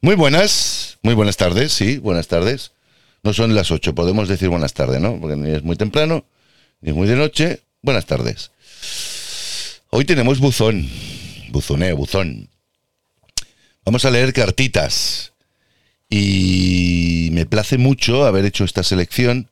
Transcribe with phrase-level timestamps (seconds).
[0.00, 2.70] Muy buenas, muy buenas tardes, sí, buenas tardes.
[3.24, 5.18] No son las 8, podemos decir buenas tardes, ¿no?
[5.20, 6.24] Porque ni es muy temprano,
[6.80, 7.62] ni es muy de noche.
[7.82, 8.52] Buenas tardes.
[9.90, 10.88] Hoy tenemos buzón,
[11.50, 12.48] buzoné, buzón.
[13.84, 15.32] Vamos a leer cartitas.
[16.08, 19.50] Y me place mucho haber hecho esta selección.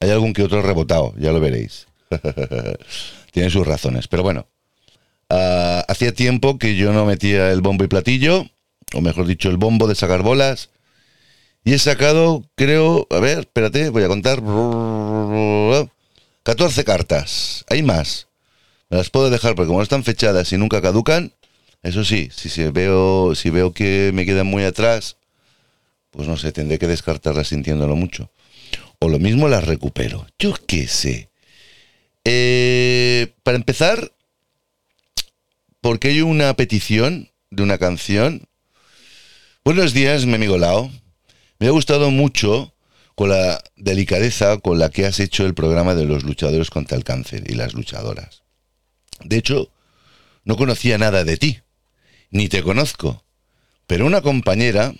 [0.00, 1.86] Hay algún que otro rebotado, ya lo veréis.
[3.32, 4.46] Tiene sus razones, pero bueno.
[5.30, 8.46] Ah, hacía tiempo que yo no metía el bombo y platillo
[8.94, 10.70] o mejor dicho, el bombo de sacar bolas.
[11.64, 14.40] Y he sacado, creo, a ver, espérate, voy a contar.
[16.42, 17.64] 14 cartas.
[17.68, 18.28] Hay más.
[18.88, 21.32] Me las puedo dejar porque como están fechadas y nunca caducan,
[21.82, 25.16] eso sí, si, veo, si veo que me quedan muy atrás,
[26.10, 28.30] pues no sé, tendré que descartarlas sintiéndolo mucho.
[28.98, 30.26] O lo mismo las recupero.
[30.38, 31.30] Yo qué sé.
[32.24, 34.12] Eh, para empezar,
[35.80, 38.46] porque hay una petición de una canción
[39.72, 40.90] Buenos días, mi amigo Lao.
[41.60, 42.74] Me ha gustado mucho
[43.14, 47.04] con la delicadeza con la que has hecho el programa de los luchadores contra el
[47.04, 48.42] cáncer y las luchadoras.
[49.22, 49.70] De hecho,
[50.42, 51.60] no conocía nada de ti,
[52.30, 53.24] ni te conozco,
[53.86, 54.92] pero una compañera,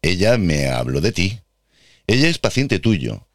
[0.00, 1.40] ella me habló de ti.
[2.06, 3.26] Ella es paciente tuyo.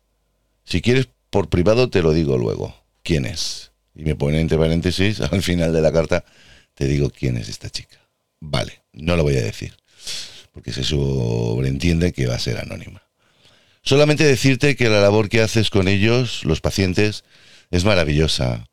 [0.64, 2.74] Si quieres por privado te lo digo luego.
[3.04, 3.74] ¿Quién es?
[3.94, 6.24] Y me pone entre paréntesis al final de la carta,
[6.74, 7.98] te digo quién es esta chica.
[8.40, 9.79] Vale, no lo voy a decir
[10.54, 13.04] porque se sobreentiende que va a ser anónima.
[13.82, 17.24] Solamente decirte que la labor que haces con ellos, los pacientes,
[17.72, 18.68] es maravillosa.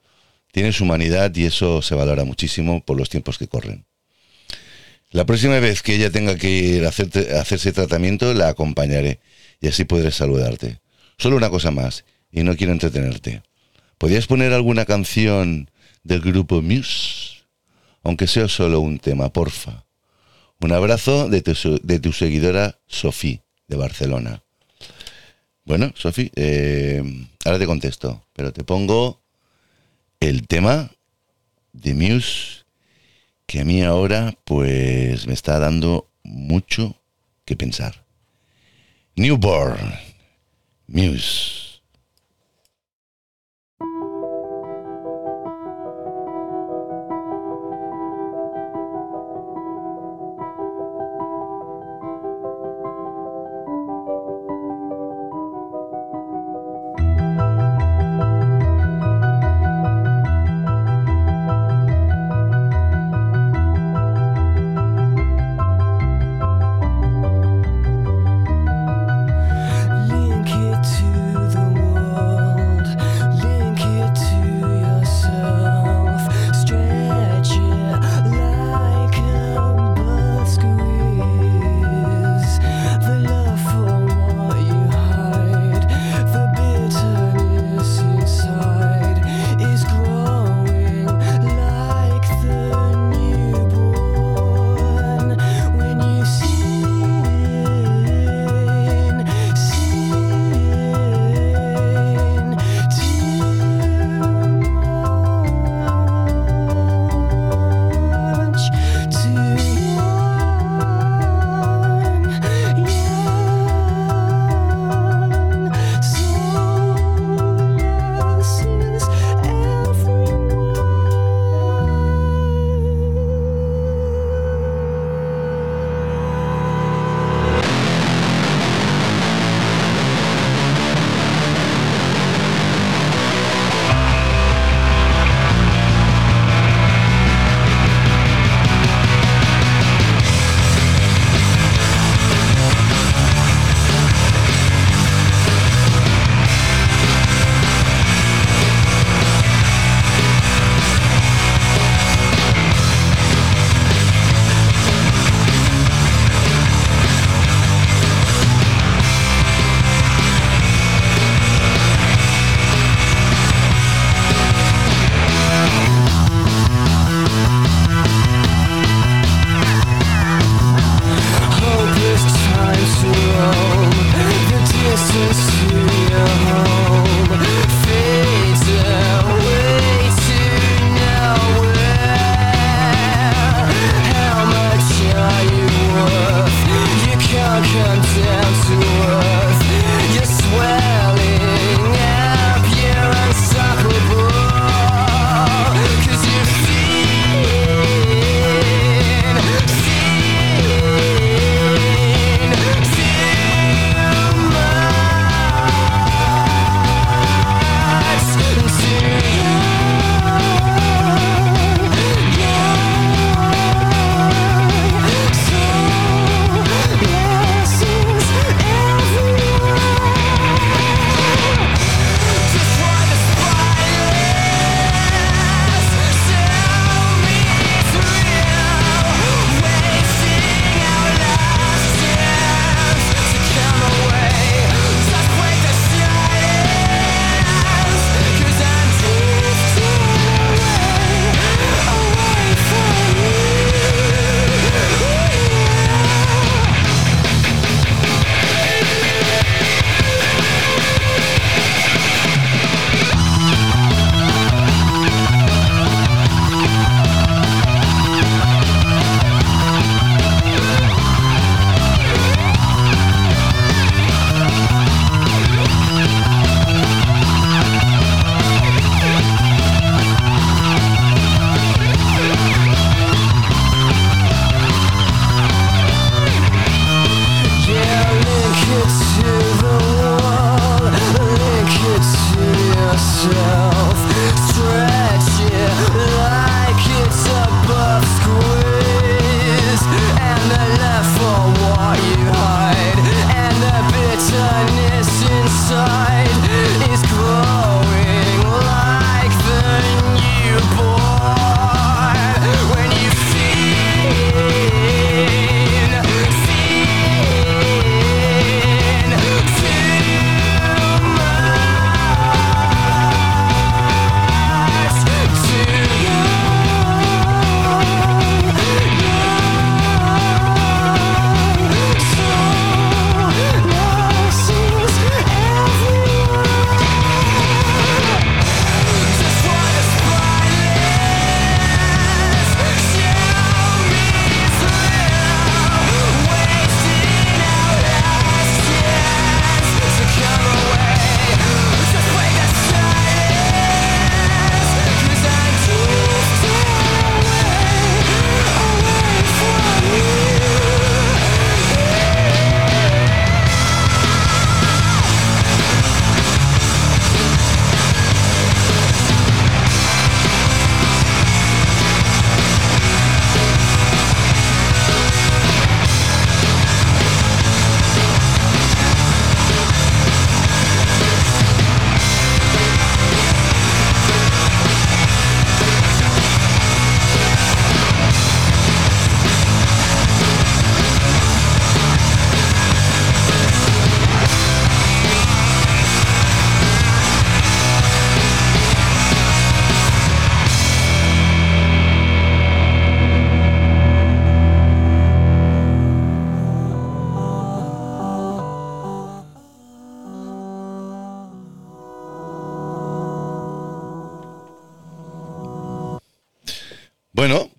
[0.52, 3.86] Tienes humanidad y eso se valora muchísimo por los tiempos que corren.
[5.10, 9.20] La próxima vez que ella tenga que ir a, hacerse tratamiento, la acompañaré
[9.60, 10.80] y así podré saludarte.
[11.16, 13.42] Solo una cosa más, y no quiero entretenerte.
[13.96, 15.70] ¿Podrías poner alguna canción
[16.02, 17.44] del grupo Muse?
[18.02, 19.85] Aunque sea solo un tema, porfa.
[20.60, 24.42] Un abrazo de tu, seguidora Sofía, de Barcelona.
[25.64, 27.02] Bueno, Sofía, eh,
[27.44, 29.20] ahora te contesto, pero te pongo
[30.20, 30.90] el tema
[31.72, 32.64] de Muse
[33.46, 36.96] que a mí ahora pues me está dando mucho
[37.44, 38.04] que pensar.
[39.14, 39.94] Newborn,
[40.88, 41.65] Muse.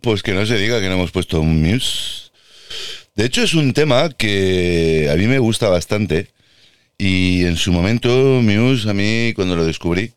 [0.07, 2.31] Pues que no se diga que no hemos puesto un Muse.
[3.13, 6.29] De hecho, es un tema que a mí me gusta bastante.
[6.97, 8.07] Y en su momento,
[8.41, 10.13] Muse, a mí, cuando lo descubrí,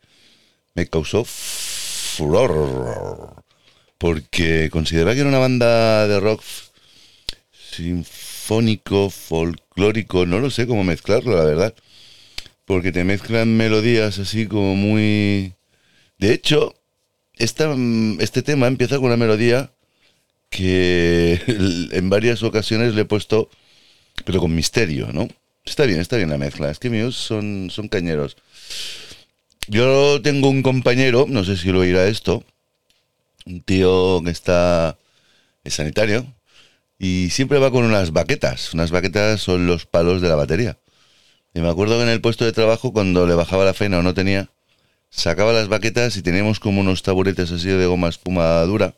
[0.77, 3.43] me causó furor.
[3.99, 6.41] Porque consideraba que era una banda de rock
[7.73, 11.75] sinfónico, folclórico, no lo sé cómo mezclarlo, la verdad.
[12.65, 15.55] Porque te mezclan melodías así como muy...
[16.17, 16.77] De hecho,
[17.35, 17.75] esta,
[18.21, 19.73] este tema empieza con una melodía
[20.51, 21.41] que
[21.93, 23.49] en varias ocasiones le he puesto,
[24.25, 25.29] pero con misterio, ¿no?
[25.65, 26.71] Está bien, está bien la mezcla.
[26.71, 28.37] Es que míos son, son cañeros.
[29.69, 32.45] Yo tengo un compañero, no sé si lo oirá esto,
[33.47, 34.99] un tío que está
[35.63, 36.27] es sanitario
[36.99, 38.75] y siempre va con unas baquetas.
[38.75, 40.79] Unas baquetas son los palos de la batería.
[41.55, 44.03] Y me acuerdo que en el puesto de trabajo, cuando le bajaba la fena o
[44.03, 44.51] no tenía,
[45.11, 48.95] sacaba las baquetas y teníamos como unos taburetes así de goma espuma dura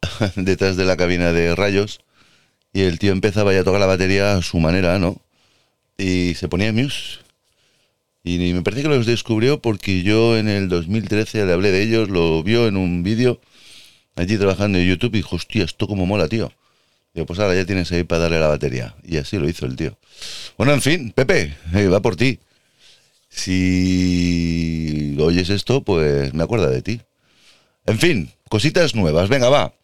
[0.36, 2.00] detrás de la cabina de rayos
[2.72, 5.20] y el tío empezaba ya a tocar la batería a su manera, ¿no?
[5.96, 7.20] Y se ponía Muse.
[8.22, 12.08] Y me parece que los descubrió porque yo en el 2013 le hablé de ellos,
[12.10, 13.40] lo vio en un vídeo
[14.16, 16.52] allí trabajando en YouTube y dijo, hostia, esto como mola, tío.
[17.14, 18.94] Digo, pues ahora ya tienes ahí para darle la batería.
[19.04, 19.96] Y así lo hizo el tío.
[20.58, 22.40] Bueno, en fin, Pepe, eh, va por ti
[23.36, 27.00] si oyes esto, pues me acuerda de ti.
[27.84, 29.28] En fin, cositas nuevas.
[29.28, 29.74] Venga, va.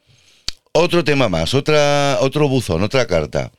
[0.73, 3.53] Otro tema más, otra, otro buzón, otra carta.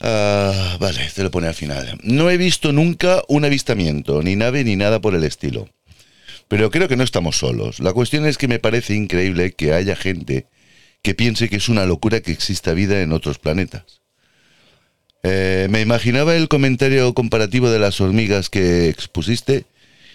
[0.00, 1.98] Ah, vale, te lo pone al final.
[2.02, 5.68] No he visto nunca un avistamiento, ni nave, ni nada por el estilo.
[6.48, 7.80] Pero creo que no estamos solos.
[7.80, 10.46] La cuestión es que me parece increíble que haya gente
[11.02, 14.02] que piense que es una locura que exista vida en otros planetas.
[15.22, 19.64] Eh, me imaginaba el comentario comparativo de las hormigas que expusiste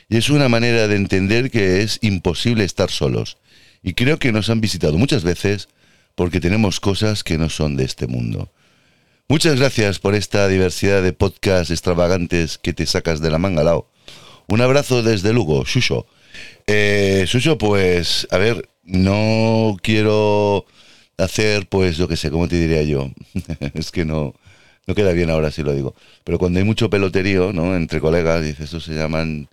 [0.10, 3.38] y es una manera de entender que es imposible estar solos.
[3.88, 5.70] Y creo que nos han visitado muchas veces
[6.13, 8.51] porque tenemos cosas que no son de este mundo.
[9.29, 13.89] Muchas gracias por esta diversidad de podcasts extravagantes que te sacas de la manga, Lao.
[14.50, 16.06] Un abrazo desde Lugo, Shusho.
[16.67, 20.65] Eh, Shusho, pues, a ver, no quiero
[21.17, 23.10] hacer, pues, yo qué sé, ¿cómo te diría yo?
[23.74, 24.34] es que no,
[24.86, 25.96] no queda bien ahora si lo digo.
[26.25, 27.74] Pero cuando hay mucho peloterío, ¿no?
[27.74, 29.48] Entre colegas, dice, eso se llaman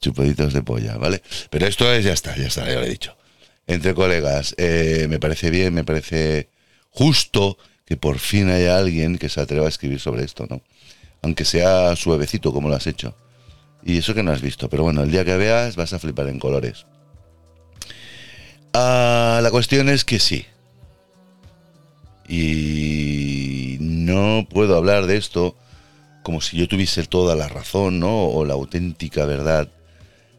[0.00, 1.22] chupaditos de polla, ¿vale?
[1.50, 3.14] Pero esto es, ya está, ya está, ya lo he dicho.
[3.66, 6.48] Entre colegas, eh, me parece bien, me parece
[6.90, 10.62] justo que por fin haya alguien que se atreva a escribir sobre esto, ¿no?
[11.22, 13.16] Aunque sea suavecito como lo has hecho.
[13.84, 14.68] Y eso que no has visto.
[14.68, 16.86] Pero bueno, el día que veas vas a flipar en colores.
[18.72, 20.46] Ah, la cuestión es que sí.
[22.28, 25.56] Y no puedo hablar de esto
[26.22, 28.24] como si yo tuviese toda la razón, ¿no?
[28.26, 29.68] O la auténtica verdad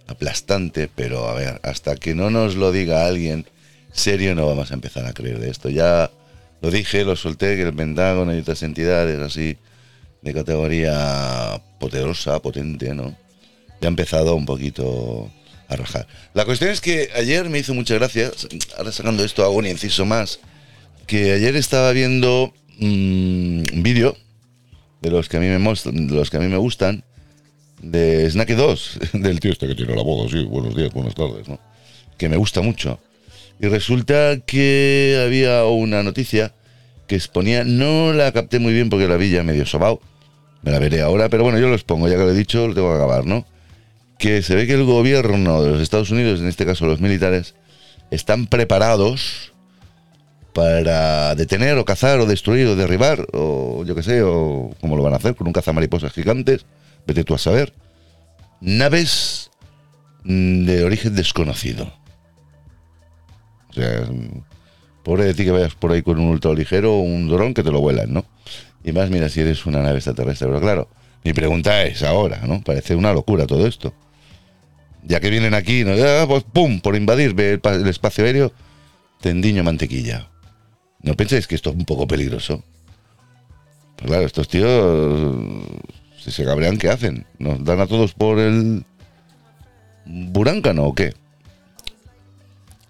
[0.07, 3.45] aplastante, pero a ver, hasta que no nos lo diga alguien
[3.91, 5.69] serio no vamos a empezar a creer de esto.
[5.69, 6.11] Ya
[6.61, 9.57] lo dije, lo solté, que el Pentágono y otras entidades así
[10.21, 13.15] de categoría poderosa, potente, ¿no?
[13.81, 15.31] Ya ha empezado un poquito
[15.67, 16.07] a rajar.
[16.33, 18.47] La cuestión es que ayer me hizo muchas gracias,
[18.77, 20.39] ahora sacando esto hago un inciso más,
[21.05, 24.17] que ayer estaba viendo un vídeo
[25.01, 27.03] de los que a mí me los que a mí me gustan
[27.81, 31.47] de Snack 2, del tío este que tiene la voz así, buenos días, buenas tardes,
[31.47, 31.59] ¿no?
[32.17, 32.99] Que me gusta mucho.
[33.59, 36.53] Y resulta que había una noticia
[37.07, 40.01] que exponía, no la capté muy bien porque la vi ya medio sobao,
[40.61, 42.73] me la veré ahora, pero bueno, yo lo expongo, ya que lo he dicho, lo
[42.73, 43.45] tengo que acabar, ¿no?
[44.19, 47.55] Que se ve que el gobierno de los Estados Unidos, en este caso los militares,
[48.11, 49.53] están preparados
[50.53, 55.03] para detener o cazar o destruir o derribar o yo qué sé, o como lo
[55.03, 56.65] van a hacer con un cazamariposas gigantes,
[57.07, 57.73] vete tú a saber,
[58.61, 59.49] naves
[60.23, 61.91] de origen desconocido.
[63.69, 64.07] O sea,
[65.03, 67.71] pobre de ti que vayas por ahí con un ultraligero o un dron que te
[67.71, 68.25] lo vuelan, ¿no?
[68.83, 70.47] Y más, mira, si eres una nave extraterrestre.
[70.47, 70.89] Pero claro,
[71.23, 72.61] mi pregunta es ahora, ¿no?
[72.61, 73.93] Parece una locura todo esto.
[75.03, 75.93] Ya que vienen aquí, ¿no?
[76.27, 78.51] pues pum, por invadir el espacio aéreo,
[79.21, 80.27] tendiño mantequilla.
[81.01, 82.63] ¿No pensáis que esto es un poco peligroso?
[83.95, 85.63] Pues claro, estos tíos,
[86.31, 87.25] se cabrean, ¿qué hacen?
[87.39, 88.85] ¿Nos dan a todos por el
[90.05, 91.13] burancano o qué?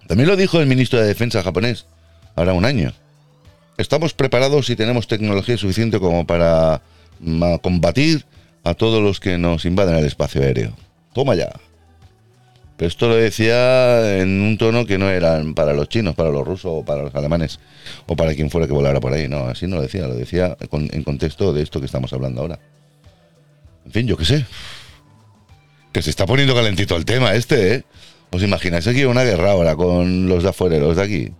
[0.07, 1.85] También lo dijo el ministro de Defensa japonés,
[2.35, 2.93] ahora un año.
[3.77, 6.81] Estamos preparados y tenemos tecnología suficiente como para
[7.61, 8.25] combatir
[8.63, 10.73] a todos los que nos invaden el espacio aéreo.
[11.13, 11.51] Toma ya.
[12.77, 16.45] Pero esto lo decía en un tono que no era para los chinos, para los
[16.45, 17.59] rusos o para los alemanes
[18.05, 19.27] o para quien fuera que volara por ahí.
[19.27, 22.59] No, así no lo decía, lo decía en contexto de esto que estamos hablando ahora.
[23.87, 24.45] En fin, yo qué sé.
[25.93, 27.83] Que se está poniendo calentito el tema este, ¿eh?
[28.31, 31.31] ¿Os imagináis aquí una guerra ahora con los de afuera los de aquí?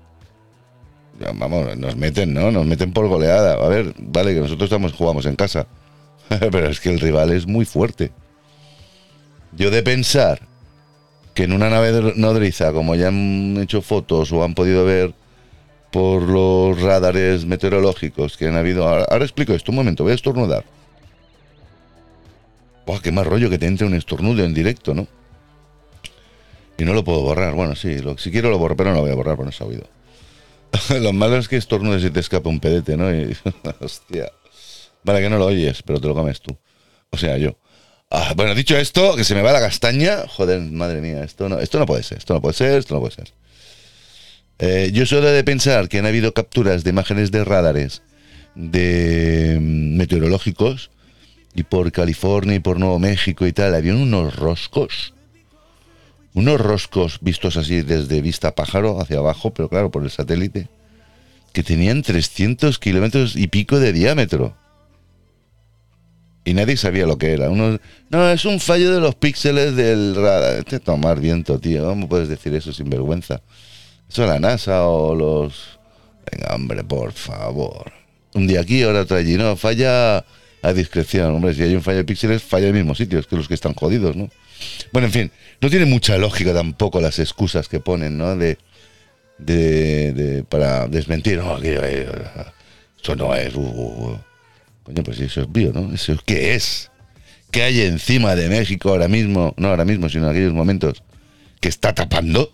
[1.36, 2.50] Vamos, nos meten, ¿no?
[2.52, 3.54] Nos meten por goleada.
[3.54, 5.68] A ver, vale, que nosotros estamos, jugamos en casa.
[6.30, 8.12] Pero es que el rival es muy fuerte.
[9.52, 10.40] Yo de pensar
[11.34, 15.14] que en una nave nodriza, como ya han hecho fotos o han podido ver
[15.92, 18.88] por los radares meteorológicos que han habido.
[18.88, 20.64] Ahora, explico esto, un momento, voy a estornudar.
[22.88, 25.08] Buah, qué más rollo que te entre un estornudo en directo, ¿no?
[26.78, 27.54] Y no lo puedo borrar.
[27.54, 29.52] Bueno, sí, lo, si quiero lo borro, pero no lo voy a borrar, porque no
[29.52, 29.84] se ha oído.
[31.02, 33.14] lo malo es que estornudes y te escapa un pedete, ¿no?
[33.14, 33.36] Y,
[33.82, 34.32] hostia.
[35.04, 36.58] Vale, que no lo oyes, pero te lo comes tú.
[37.10, 37.58] O sea, yo.
[38.10, 40.26] Ah, bueno, dicho esto, que se me va la castaña.
[40.26, 43.02] Joder, madre mía, esto no, esto no puede ser, esto no puede ser, esto no
[43.02, 43.34] puede ser.
[44.60, 48.02] Eh, yo soy de pensar que han habido capturas de imágenes de radares
[48.56, 50.90] de mm, meteorológicos
[51.58, 55.14] y por California y por Nuevo México y tal, habían unos roscos
[56.38, 60.68] unos roscos vistos así desde vista pájaro hacia abajo, pero claro, por el satélite,
[61.52, 64.56] que tenían 300 kilómetros y pico de diámetro.
[66.46, 67.50] Y nadie sabía lo que era.
[67.50, 67.80] Uno,
[68.12, 70.60] no, es un fallo de los píxeles del radar.
[70.60, 71.84] Este tomar viento, tío.
[71.86, 73.42] ¿Cómo puedes decir eso sin vergüenza?
[74.08, 75.80] Eso es la NASA o los...
[76.32, 77.92] Venga, hombre, por favor.
[78.36, 79.38] Un día aquí, ahora otro allí.
[79.38, 80.24] No, falla
[80.62, 81.36] a discreción.
[81.36, 83.20] Hombre, si hay un fallo de píxeles, falla en el mismo sitio.
[83.20, 84.30] Es que los que están jodidos, ¿no?
[84.92, 88.36] Bueno, en fin, no tiene mucha lógica tampoco las excusas que ponen, ¿no?
[88.36, 88.58] De,
[89.38, 92.08] de, para desmentir, no, eh,
[93.02, 93.54] eso no es.
[93.56, 94.20] Uh, uh, uh.
[94.84, 95.94] Coño, pues eso es ¿no?
[95.94, 96.90] ¿Eso qué es?
[97.52, 99.54] ¿Qué hay encima de México ahora mismo?
[99.58, 101.04] No ahora mismo, sino en aquellos momentos.
[101.60, 102.54] ¿Que está tapando?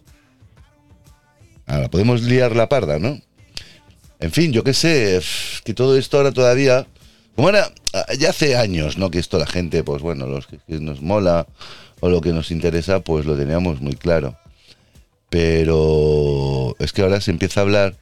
[1.65, 3.19] Ahora, podemos liar la parda, ¿no?
[4.19, 5.19] En fin, yo qué sé,
[5.63, 6.87] que todo esto ahora todavía...
[7.35, 7.71] Como era,
[8.17, 9.09] ya hace años, ¿no?
[9.09, 11.47] Que esto la gente, pues bueno, los que nos mola
[11.99, 14.37] o lo que nos interesa, pues lo teníamos muy claro.
[15.29, 17.95] Pero es que ahora se empieza a hablar,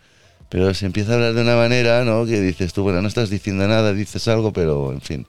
[0.50, 2.26] pero se empieza a hablar de una manera, ¿no?
[2.26, 5.28] Que dices tú, bueno, no estás diciendo nada, dices algo, pero en fin.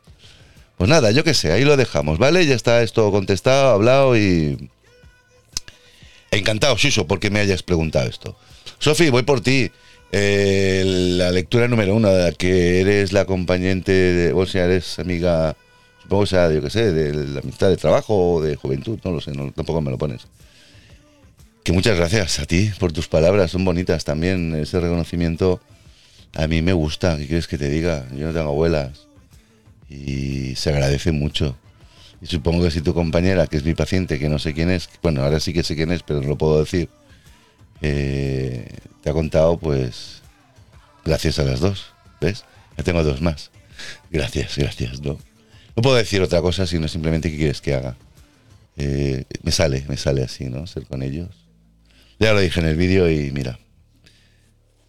[0.78, 2.44] Pues nada, yo qué sé, ahí lo dejamos, ¿vale?
[2.44, 4.68] Ya está esto contestado, hablado y...
[6.32, 8.36] Encantado, Shuso, porque me hayas preguntado esto.
[8.78, 9.70] Sofi, voy por ti.
[10.12, 10.84] Eh,
[11.16, 15.56] la lectura número uno, que eres la acompañante, de, o sea, eres amiga
[16.02, 19.12] Supongo que sea, yo qué sé, de la amistad de trabajo o de juventud, no
[19.12, 20.26] lo sé, tampoco me lo pones.
[21.62, 24.54] Que muchas gracias a ti por tus palabras, son bonitas también.
[24.56, 25.60] Ese reconocimiento
[26.34, 28.04] a mí me gusta, ¿qué quieres que te diga?
[28.16, 29.06] Yo no tengo abuelas
[29.88, 31.56] y se agradece mucho.
[32.20, 34.90] Y supongo que si tu compañera, que es mi paciente, que no sé quién es,
[35.02, 36.88] bueno, ahora sí que sé quién es, pero no lo puedo decir,
[37.80, 38.66] eh,
[39.02, 40.22] te ha contado, pues,
[41.04, 41.86] gracias a las dos,
[42.20, 42.44] ¿ves?
[42.76, 43.50] Ya tengo dos más.
[44.10, 45.18] Gracias, gracias, ¿no?
[45.74, 47.96] No puedo decir otra cosa sino simplemente qué quieres que haga.
[48.76, 50.66] Eh, me sale, me sale así, ¿no?
[50.66, 51.28] Ser con ellos.
[52.18, 53.58] Ya lo dije en el vídeo y mira.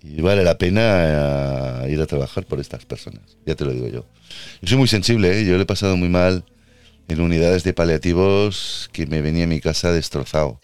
[0.02, 3.38] Y vale la pena eh, ir a trabajar por estas personas.
[3.46, 4.06] Ya te lo digo yo.
[4.62, 5.46] Yo soy muy sensible, ¿eh?
[5.46, 6.46] yo le he pasado muy mal
[7.08, 10.60] en unidades de paliativos que me venía a mi casa destrozado.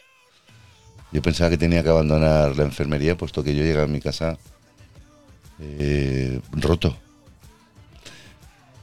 [1.12, 4.38] Yo pensaba que tenía que abandonar la enfermería puesto que yo llegaba a mi casa
[5.60, 6.96] eh, roto.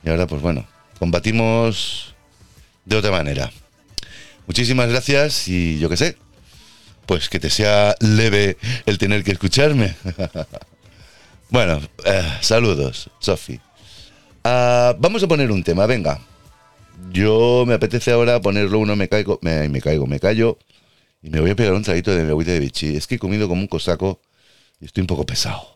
[0.03, 0.67] Y ahora pues bueno,
[0.99, 2.15] combatimos
[2.85, 3.51] de otra manera.
[4.47, 6.17] Muchísimas gracias y yo qué sé,
[7.07, 8.57] pues que te sea leve
[8.87, 9.95] el tener que escucharme.
[11.51, 13.61] bueno, eh, saludos, Sofi.
[14.43, 16.21] Ah, vamos a poner un tema, venga.
[17.11, 20.59] Yo me apetece ahora ponerlo uno, me caigo, me, me caigo, me callo
[21.27, 22.97] y me voy a pegar un traguito de mi agüita de bichi.
[22.97, 24.21] Es que he comido como un cosaco
[24.81, 25.76] y estoy un poco pesado.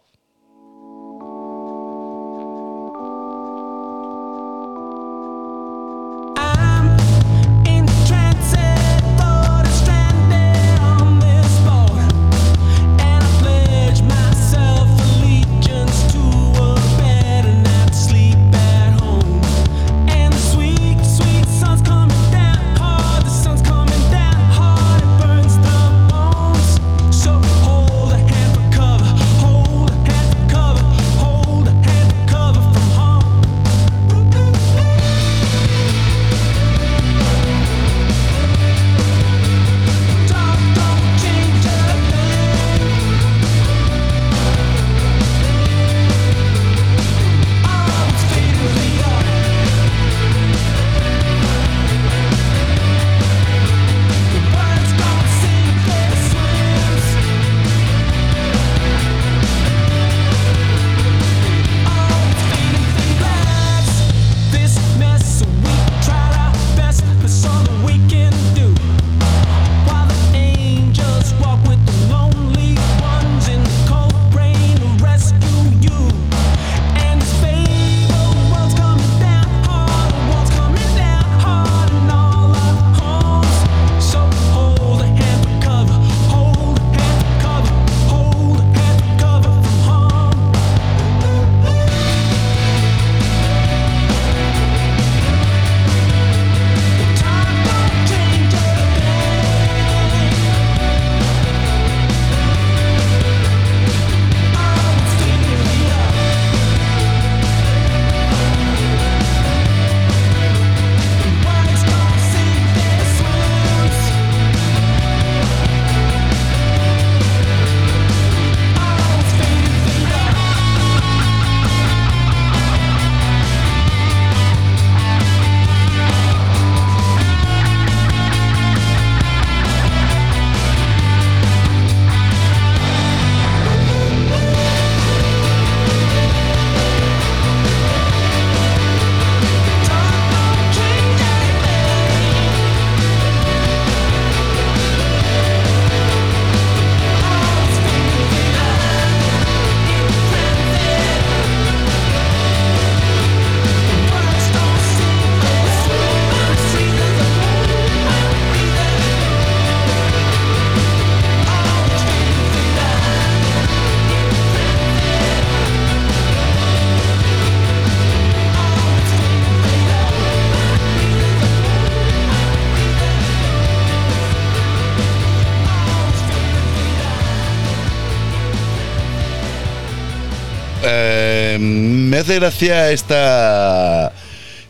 [182.20, 184.12] Hace gracia esta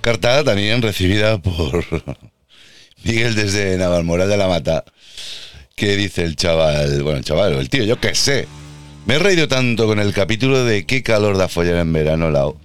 [0.01, 1.85] carta también recibida por
[3.05, 4.85] Miguel desde Navalmoral de la Mata,
[5.75, 8.47] que dice el chaval, bueno, el chaval, el tío, yo qué sé.
[9.07, 12.57] Me he reído tanto con el capítulo de qué calor da follar en verano, lao.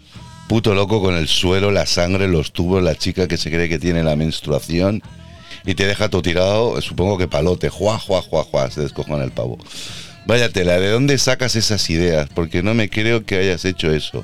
[0.48, 3.80] Puto loco con el suelo, la sangre, los tubos, la chica que se cree que
[3.80, 5.02] tiene la menstruación
[5.66, 9.32] y te deja todo tirado, supongo que palote, juá, juá, juá, juá, se descojona el
[9.32, 9.58] pavo.
[10.28, 12.30] Vaya tela, ¿de dónde sacas esas ideas?
[12.36, 14.24] Porque no me creo que hayas hecho eso,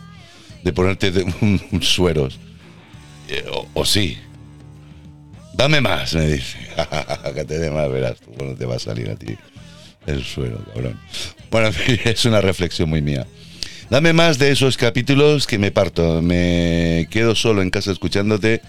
[0.63, 2.39] de ponerte un, sueros.
[3.27, 4.17] Eh, o, sí.
[5.53, 6.57] Dame más, me dice.
[7.35, 9.37] que te dé más, verás tú, cuando te va a salir a ti
[10.07, 10.99] el suero, cabrón.
[11.49, 11.69] Bueno,
[12.05, 13.27] es una reflexión muy mía.
[13.89, 16.21] Dame más de esos capítulos que me parto.
[16.21, 18.61] Me quedo solo en casa escuchándote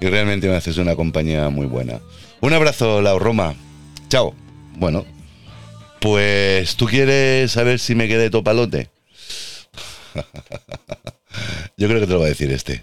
[0.00, 2.00] y realmente me haces una compañía muy buena.
[2.40, 3.54] Un abrazo, Lau Roma.
[4.08, 4.34] Chao.
[4.76, 5.04] Bueno,
[6.00, 8.88] pues tú quieres saber si me quedé topalote.
[11.76, 12.82] Yo creo que te lo va a decir este.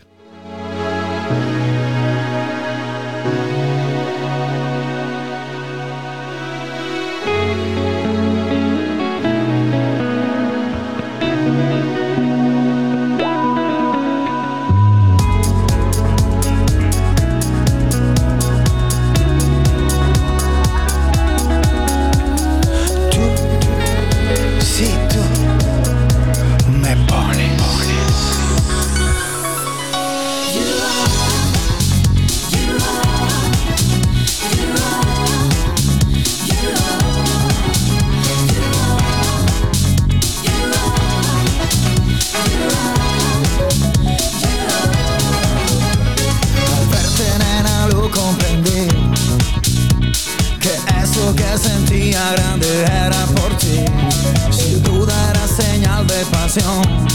[56.55, 57.07] canción.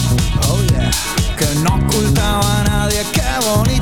[0.49, 3.80] Oh, que no ocultaba a nadie, qué bonito.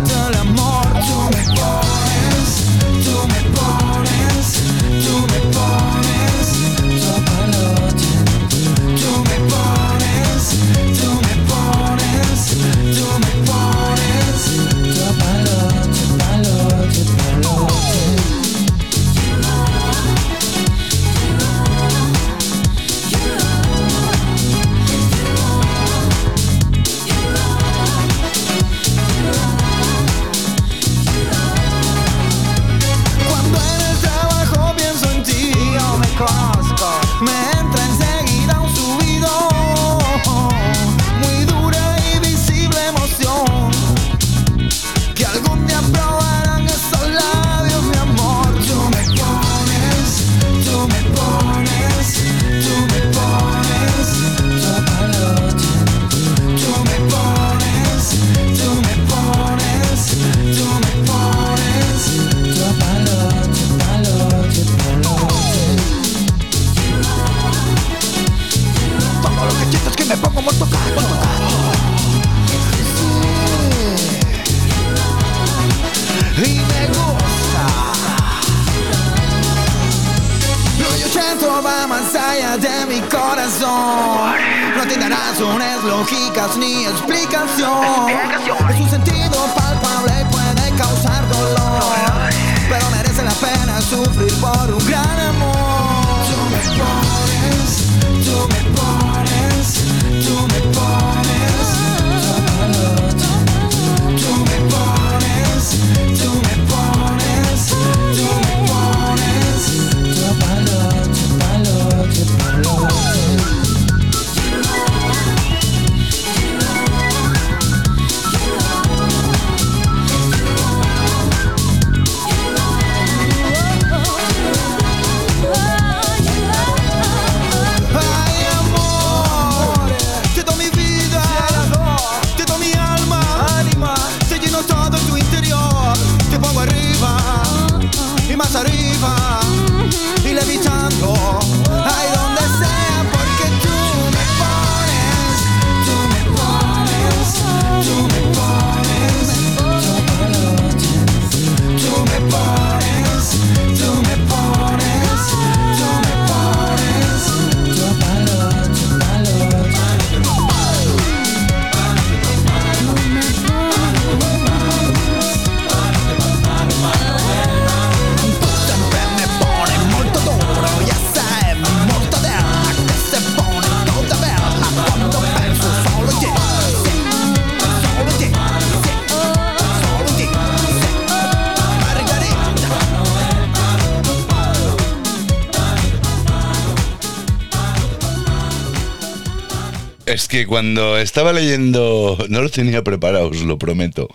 [190.28, 194.08] Que cuando estaba leyendo, no lo tenía preparado, os lo prometo.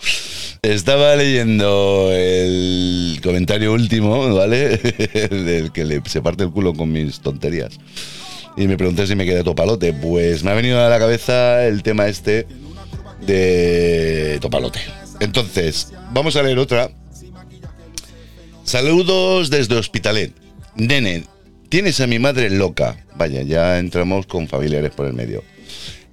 [0.62, 4.78] Estaba leyendo el comentario último, ¿vale?
[4.78, 7.80] Del que le, se parte el culo con mis tonterías.
[8.56, 9.91] Y me pregunté si me quedé topalote.
[9.91, 12.45] Pues me ha venido a la cabeza el tema este
[13.26, 14.82] de topalote.
[15.19, 16.91] Entonces, vamos a leer otra.
[18.63, 20.32] Saludos desde Hospitalet.
[20.76, 21.23] Nene,
[21.69, 23.04] tienes a mi madre loca.
[23.15, 25.43] Vaya, ya entramos con familiares por el medio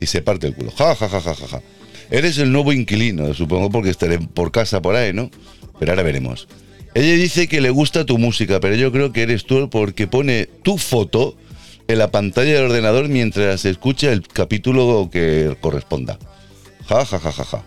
[0.00, 0.70] y se parte el culo.
[0.72, 1.62] Ja, ja, ja, ja, ja, ja.
[2.10, 5.30] Eres el nuevo inquilino, supongo porque estaré por casa por ahí, ¿no?
[5.78, 6.48] Pero ahora veremos.
[6.94, 10.48] Ella dice que le gusta tu música, pero yo creo que eres tú porque pone
[10.62, 11.36] tu foto
[11.86, 16.18] en la pantalla del ordenador mientras escucha el capítulo que corresponda.
[16.88, 17.64] Ja, ja, ja, ja, ja.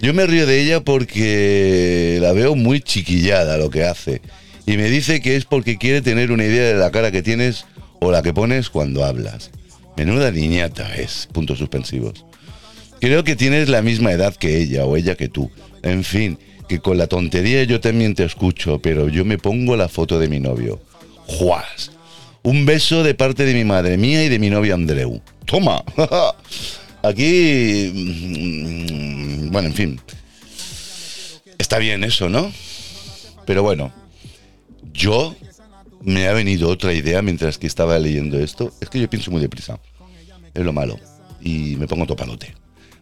[0.00, 4.20] Yo me río de ella porque la veo muy chiquillada lo que hace.
[4.66, 7.64] Y me dice que es porque quiere tener una idea de la cara que tienes
[8.00, 9.50] o la que pones cuando hablas.
[9.96, 12.24] Menuda niñata es, puntos suspensivos.
[13.00, 15.50] Creo que tienes la misma edad que ella o ella que tú.
[15.82, 19.88] En fin, que con la tontería yo también te escucho, pero yo me pongo la
[19.88, 20.80] foto de mi novio.
[21.26, 21.90] ¡Juas!
[22.42, 25.20] Un beso de parte de mi madre mía y de mi novio Andreu.
[25.44, 25.82] ¡Toma!
[27.02, 27.90] Aquí...
[27.94, 30.00] mm, Bueno, en fin.
[31.58, 32.52] Está bien eso, ¿no?
[33.46, 33.92] Pero bueno,
[34.92, 35.34] yo
[36.02, 38.72] me ha venido otra idea mientras que estaba leyendo esto.
[38.80, 39.78] Es que yo pienso muy deprisa.
[40.54, 40.98] Es lo malo.
[41.40, 42.54] Y me pongo topalote.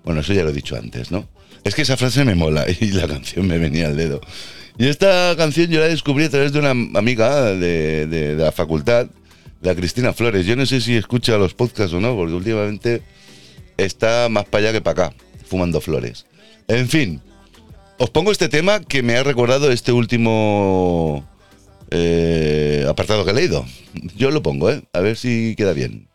[0.04, 1.28] Bueno, eso ya lo he dicho antes, ¿no?
[1.64, 4.20] Es que esa frase me mola y la canción me venía al dedo.
[4.76, 9.06] Y esta canción yo la descubrí a través de una amiga de, de- la facultad,
[9.62, 10.46] la Cristina Flores.
[10.46, 13.02] Yo no sé si escucha los podcasts o no, porque últimamente
[13.76, 16.26] está más para allá que para acá, fumando flores.
[16.68, 17.20] En fin,
[17.98, 21.24] os pongo este tema que me ha recordado este último
[21.96, 23.64] eh, apartado que he leído.
[24.16, 24.82] Yo lo pongo, ¿eh?
[24.92, 26.08] A ver si queda bien.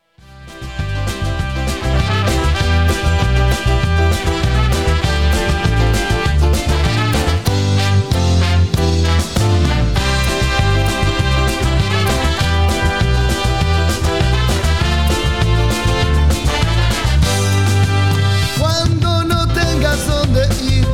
[18.60, 20.86] Cuando no tengas dónde ir,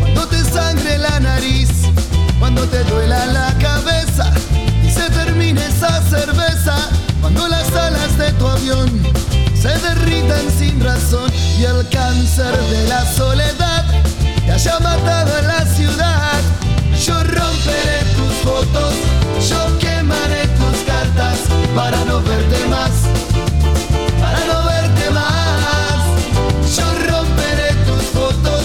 [0.00, 0.98] cuando te sangre
[6.10, 6.76] cerveza,
[7.20, 8.90] cuando las alas de tu avión
[9.54, 13.84] se derritan sin razón y el cáncer de la soledad
[14.44, 16.40] te haya matado en la ciudad,
[17.04, 18.94] yo romperé tus fotos,
[19.48, 21.38] yo quemaré tus cartas
[21.74, 22.90] para no verte más
[24.20, 26.00] para no verte más.
[26.76, 28.62] Yo romperé tus fotos,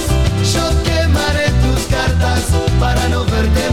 [0.53, 2.41] yo quemaré tus cartas
[2.79, 3.70] para no verte más,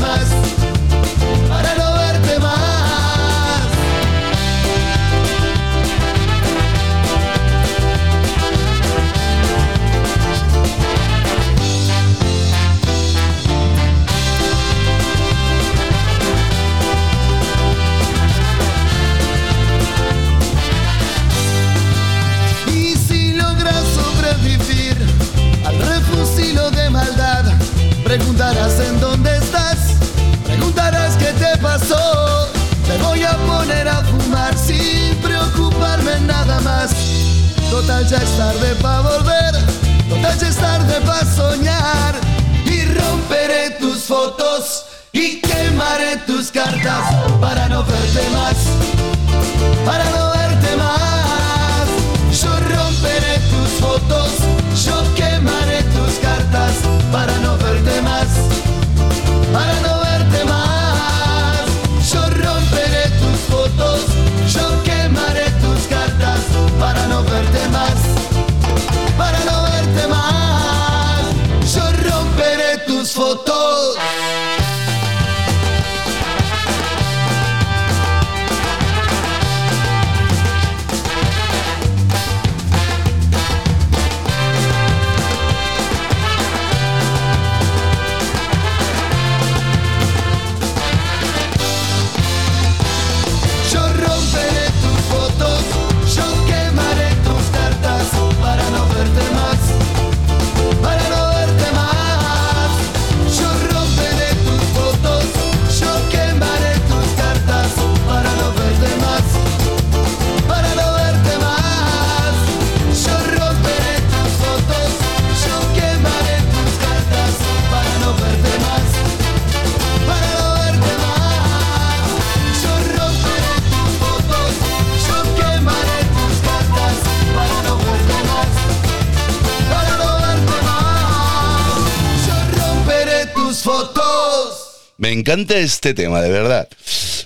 [135.28, 136.68] encanta este tema, de verdad.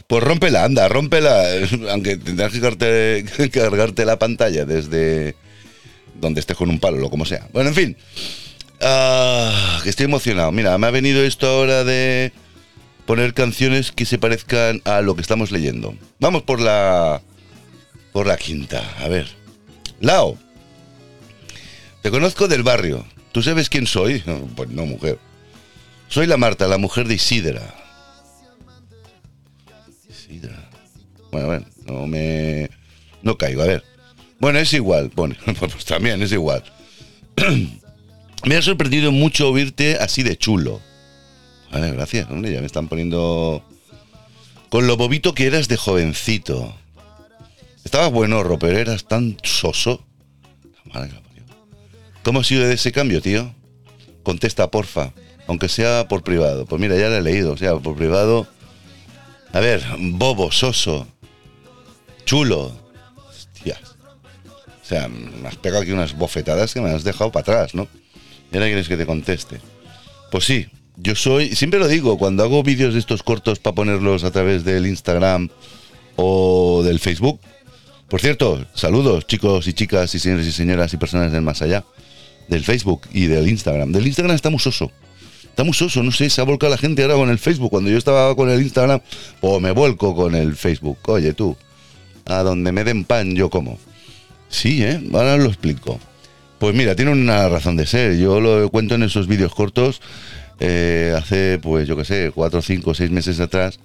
[0.09, 1.45] Pues rómpela, anda, rómpela.
[1.91, 5.37] Aunque tendrás que cargarte, la pantalla desde
[6.21, 7.47] donde estés con un palo o como sea.
[7.53, 7.97] Bueno, en fin.
[8.81, 10.51] Ah, que estoy emocionado.
[10.51, 12.33] Mira, me ha venido esto ahora de
[13.07, 15.95] poner canciones que se parezcan a lo que estamos leyendo.
[16.19, 17.23] Vamos por la
[18.13, 18.83] por la quinta.
[18.99, 19.29] A ver.
[20.01, 20.37] Lao.
[22.03, 23.07] Te conozco del barrio.
[23.31, 24.25] ¿Tú sabes quién soy?
[24.57, 25.19] Pues no, mujer.
[26.09, 27.15] Soy la Marta, la mujer de.
[27.15, 27.82] Isidra.
[31.33, 32.71] Bueno, bueno, no me.
[33.23, 33.83] No caigo, a ver.
[34.39, 35.11] Bueno, es igual.
[35.15, 36.63] Bueno, pues también es igual.
[38.45, 40.81] me ha sorprendido mucho oírte así de chulo.
[41.73, 43.65] Vale, gracias, hombre, ya me están poniendo.
[44.69, 46.77] Con lo bobito que eras de jovencito.
[47.85, 50.05] Estabas bueno, pero eras tan soso.
[50.93, 51.09] La.
[52.23, 53.55] ¿Cómo ha sido ese cambio, tío?
[54.23, 55.13] Contesta, porfa.
[55.47, 56.67] Aunque sea por privado.
[56.67, 57.53] Pues mira, ya lo he leído.
[57.53, 58.47] O sea, por privado.
[59.53, 61.09] A ver, bobo, soso.
[62.25, 62.73] Chulo.
[63.29, 63.97] Hostias.
[64.83, 67.89] O sea, me has pegado aquí unas bofetadas que me has dejado para atrás, ¿no?
[68.53, 69.61] Y ahora quieres que te conteste.
[70.31, 74.25] Pues sí, yo soy, siempre lo digo, cuando hago vídeos de estos cortos para ponerlos
[74.25, 75.49] a través del Instagram
[76.17, 77.41] o del Facebook.
[78.09, 81.85] Por cierto, saludos chicos y chicas y señores y señoras y personas del más allá.
[82.49, 83.93] Del Facebook y del Instagram.
[83.93, 84.91] Del Instagram está muy soso.
[85.45, 87.71] Está muy soso, no sé, se ha volcado la gente ahora con el Facebook.
[87.71, 89.01] Cuando yo estaba con el Instagram,
[89.41, 90.99] pues me vuelco con el Facebook.
[91.07, 91.57] Oye tú,
[92.27, 93.79] a donde me den pan yo como.
[94.49, 95.01] Sí, ¿eh?
[95.13, 95.99] Ahora lo explico.
[96.59, 98.17] Pues mira, tiene una razón de ser.
[98.19, 100.01] Yo lo cuento en esos vídeos cortos.
[100.61, 103.81] eh, hace, pues yo qué sé, cuatro, cinco, seis meses atrás.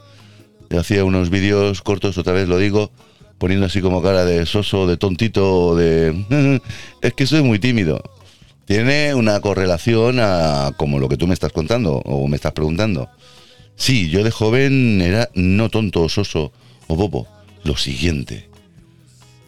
[0.69, 2.91] Yo hacía unos vídeos cortos, otra vez lo digo,
[3.37, 6.61] poniendo así como cara de soso, de tontito, de...
[7.01, 8.03] es que soy muy tímido.
[8.65, 13.09] Tiene una correlación a como lo que tú me estás contando o me estás preguntando.
[13.75, 16.51] Sí, yo de joven era no tonto, soso
[16.87, 17.27] o bobo.
[17.67, 18.47] Lo siguiente.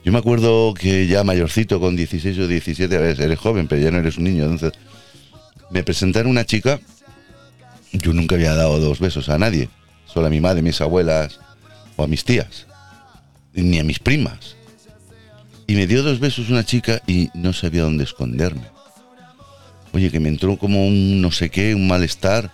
[0.03, 3.81] Yo me acuerdo que ya mayorcito, con 16 o 17, a ver, eres joven, pero
[3.81, 4.43] ya no eres un niño.
[4.43, 4.73] Entonces,
[5.71, 6.81] me presentaron una chica.
[7.93, 9.69] Yo nunca había dado dos besos a nadie.
[10.05, 11.39] Solo a mi madre, mis abuelas
[11.95, 12.67] o a mis tías.
[13.53, 14.57] Ni a mis primas.
[15.65, 18.67] Y me dio dos besos una chica y no sabía dónde esconderme.
[19.93, 22.51] Oye, que me entró como un no sé qué, un malestar,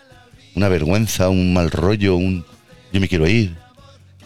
[0.54, 2.46] una vergüenza, un mal rollo, un...
[2.94, 3.65] Yo me quiero ir.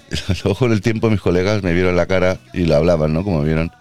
[0.43, 3.23] Luego con el tiempo mis colegas me vieron la cara y la hablaban, ¿no?
[3.23, 3.71] Como vieron.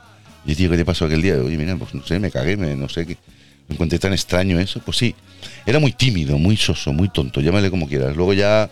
[0.44, 1.36] Y tío, ¿qué te pasó aquel día?
[1.36, 3.16] Oye, mira, pues no sé, me cagué, me, no sé qué.
[3.68, 4.80] Me encontré tan extraño eso.
[4.80, 5.14] Pues sí,
[5.66, 8.16] era muy tímido, muy soso, muy tonto, llámale como quieras.
[8.16, 8.70] Luego ya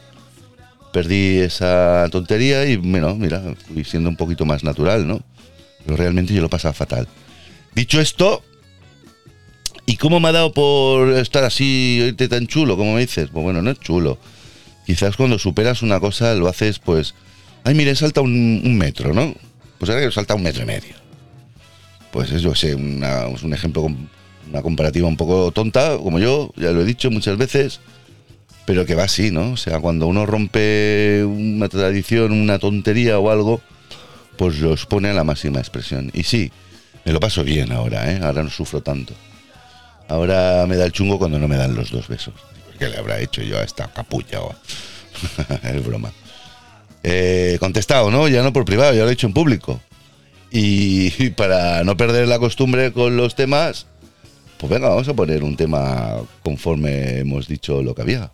[0.92, 5.21] perdí esa tontería y, bueno, mira, fui siendo un poquito más natural, ¿no?
[5.85, 7.07] Pero realmente yo lo pasaba fatal.
[7.75, 8.42] Dicho esto,
[9.85, 13.29] ¿y cómo me ha dado por estar así, oírte tan chulo, como me dices?
[13.31, 14.19] Pues bueno, no es chulo.
[14.87, 17.14] Quizás cuando superas una cosa lo haces, pues,
[17.66, 19.35] ay, mire, salta un, metro, ¿no?
[19.79, 20.94] Pues ahora que salta un metro y medio.
[22.12, 23.88] Pues eso, es un ejemplo,
[24.48, 27.81] una comparativa un poco tonta, como yo, ya lo he dicho muchas veces,
[28.66, 29.52] pero que va así, ¿no?
[29.52, 33.61] O sea, cuando uno rompe una tradición, una tontería o algo,
[34.38, 36.12] pues lo expone a la máxima expresión.
[36.14, 36.52] Y sí,
[37.05, 38.20] me lo paso bien ahora, ¿eh?
[38.22, 39.12] Ahora no sufro tanto.
[40.09, 42.35] Ahora me da el chungo cuando no me dan los dos besos.
[42.79, 44.38] ¿Qué le habrá hecho yo a esta capulla?
[45.64, 46.12] es broma.
[47.09, 48.27] Eh, contestado, ¿no?
[48.27, 49.81] Ya no por privado, ya lo he hecho en público.
[50.51, 53.87] Y, para no perder la costumbre con los temas,
[54.59, 58.33] pues venga, vamos a poner un tema conforme hemos dicho lo que había.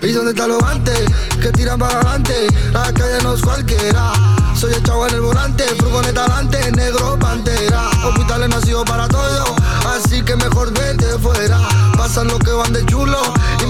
[0.00, 1.04] ¿Y dónde están los antes?
[1.42, 4.31] Que tiran para adelante, la calle no es cualquiera.
[4.62, 7.90] Soy el chavo en el volante, furgoneta adelante, negro pantera.
[8.04, 9.56] Hospitales nacidos para todo,
[9.88, 11.58] así que mejor vete fuera.
[11.98, 13.18] Pasan los que van de chulo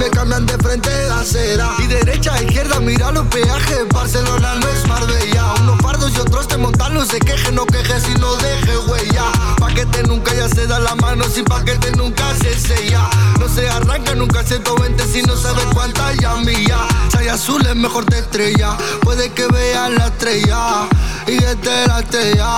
[0.02, 1.70] me cambian de frente de acera.
[1.78, 3.88] Y derecha a izquierda, mira los peajes.
[3.92, 5.54] Barcelona no es Marbella.
[5.60, 9.24] Unos fardos y otros te montan, no se quejen, no quejes y no deje huella.
[9.58, 13.08] Paquete nunca ya se da la mano, sin paquete nunca se sella.
[13.38, 16.78] No se arranca nunca 120 si no sabes cuántas ya milla.
[17.10, 18.76] Si hay azul es mejor te estrella.
[19.02, 20.88] Puede que veas la estrella
[21.28, 22.48] y este la estrella.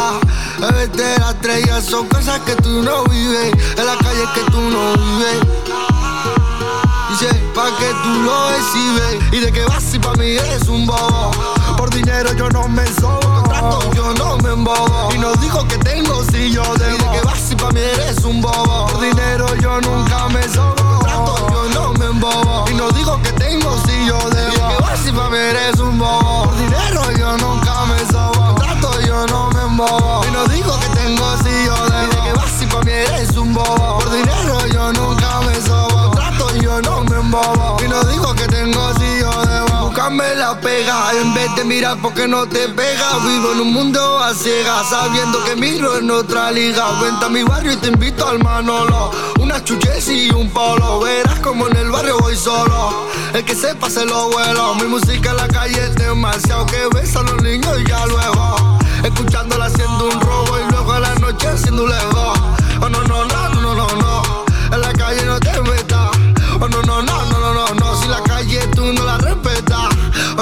[0.81, 3.53] Este la estrella son cosas que tú no vives.
[3.77, 6.04] En la calle que tú no vives
[7.55, 9.33] pa' que tú lo exhibes.
[9.33, 11.31] Y de que vas si pa' mí eres un bobo.
[11.77, 15.11] Por dinero yo no me sobo, trato yo no me embobo.
[15.15, 16.97] Y no digo que tengo si yo debo.
[16.97, 18.87] Y de que vas si pa' mí eres un bobo.
[18.87, 22.65] Por dinero yo nunca me sobo, trato yo no me embobo.
[22.71, 24.53] Y no digo que tengo si yo debo.
[24.53, 26.45] Y de que vas si pa' mí eres un bobo.
[26.45, 30.25] Por dinero yo nunca me sobo, trato yo no me embobo.
[30.27, 30.94] Y no digo que
[38.49, 43.19] tengo si yo debo buscarme la pega En vez de mirar porque no te pega
[43.27, 46.85] Vivo en un mundo a ciegas Sabiendo que miro en otra liga.
[47.01, 49.11] Vente a mi barrio y te invito al Manolo.
[49.41, 51.01] Una chuches y un polo.
[51.01, 53.09] Verás como en el barrio voy solo.
[53.33, 54.75] El que sepa se lo vuelo.
[54.77, 58.79] Mi música en la calle es demasiado Que besan los niños y ya luego.
[59.03, 62.33] Escuchándola haciendo un robo Y luego a la noche haciendo un lego.
[62.81, 63.44] Oh no, no, no, no, no,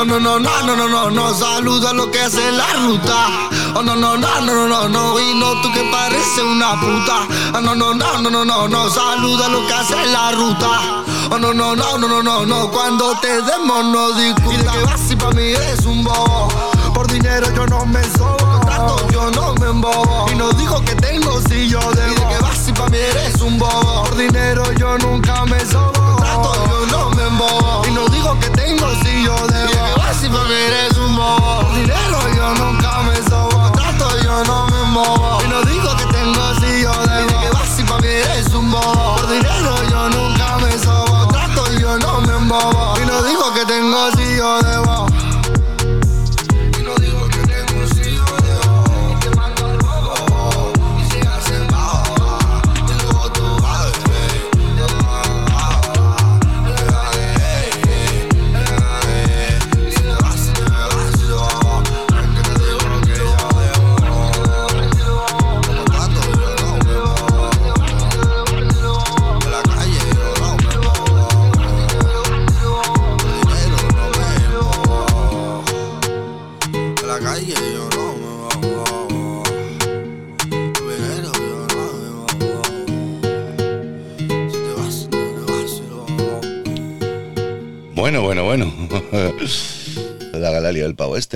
[0.02, 3.28] Oh no, no, no, no, no, no, no Saluda lo que hace la ruta
[3.76, 7.28] Oh no, no, no, no, no, no, no Y no tú que pareces una puta
[7.54, 11.38] Oh no, no, no, no, no, no, no Saluda lo que hace la ruta Oh
[11.38, 14.84] no, no, no, no, no, no, no Cuando te demos no discuta Y de que
[14.86, 16.48] vas y pa' mí eres un bobo
[16.92, 20.96] Por dinero yo no me sobo Contrato yo no me embobo Y no digo que
[20.96, 25.44] tengo si yo debo que vas pa' mí eres un bobo Por dinero yo nunca
[25.44, 26.71] me sobo Contrato yo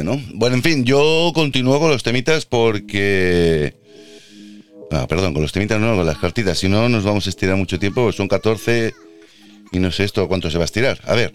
[0.06, 0.22] ¿no?
[0.34, 3.74] Bueno, en fin, yo continúo con los temitas porque...
[4.92, 6.58] Ah, perdón, con los temitas no, con las cartitas.
[6.58, 8.12] Si no, nos vamos a estirar mucho tiempo.
[8.12, 8.94] son 14
[9.72, 11.00] y no sé esto cuánto se va a estirar.
[11.04, 11.34] A ver.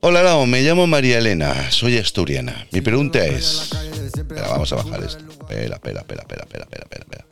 [0.00, 2.66] Hola, Lao, me llamo María Elena, soy asturiana.
[2.70, 3.70] Mi pregunta es...
[4.14, 5.24] Espera, vamos a bajar esto.
[5.28, 7.26] Espera, espera, espera, espera, espera, espera, espera.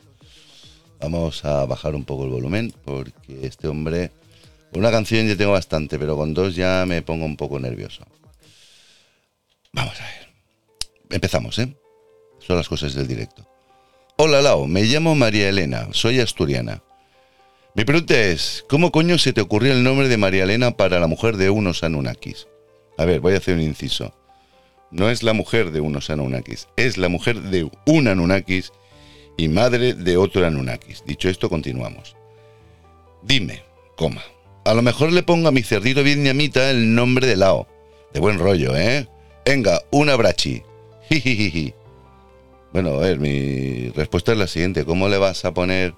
[0.99, 4.11] Vamos a bajar un poco el volumen porque este hombre...
[4.73, 8.03] Una canción ya tengo bastante, pero con dos ya me pongo un poco nervioso.
[9.73, 10.29] Vamos a ver.
[11.09, 11.75] Empezamos, ¿eh?
[12.39, 13.47] Son las cosas del directo.
[14.17, 14.67] Hola, Lao.
[14.67, 15.87] Me llamo María Elena.
[15.91, 16.83] Soy asturiana.
[17.75, 21.07] Mi pregunta es, ¿cómo coño se te ocurrió el nombre de María Elena para la
[21.07, 22.47] mujer de unos Anunnakis?
[22.99, 24.13] A ver, voy a hacer un inciso.
[24.91, 28.71] No es la mujer de unos Anunnakis, es la mujer de un Anunnakis
[29.37, 31.03] y madre de otro Anunnakis.
[31.07, 32.15] Dicho esto, continuamos.
[33.23, 33.63] Dime,
[33.95, 34.21] coma.
[34.65, 37.67] A lo mejor le pongo a mi cerdito vietnamita el nombre de Lao.
[38.13, 39.07] De buen rollo, ¿eh?
[39.45, 40.63] Venga, un abrachi.
[42.73, 44.83] Bueno, a ver, mi respuesta es la siguiente.
[44.83, 45.93] ¿Cómo le vas a poner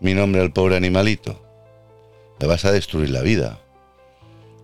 [0.00, 1.40] mi nombre al pobre animalito?
[2.40, 3.60] Le vas a destruir la vida.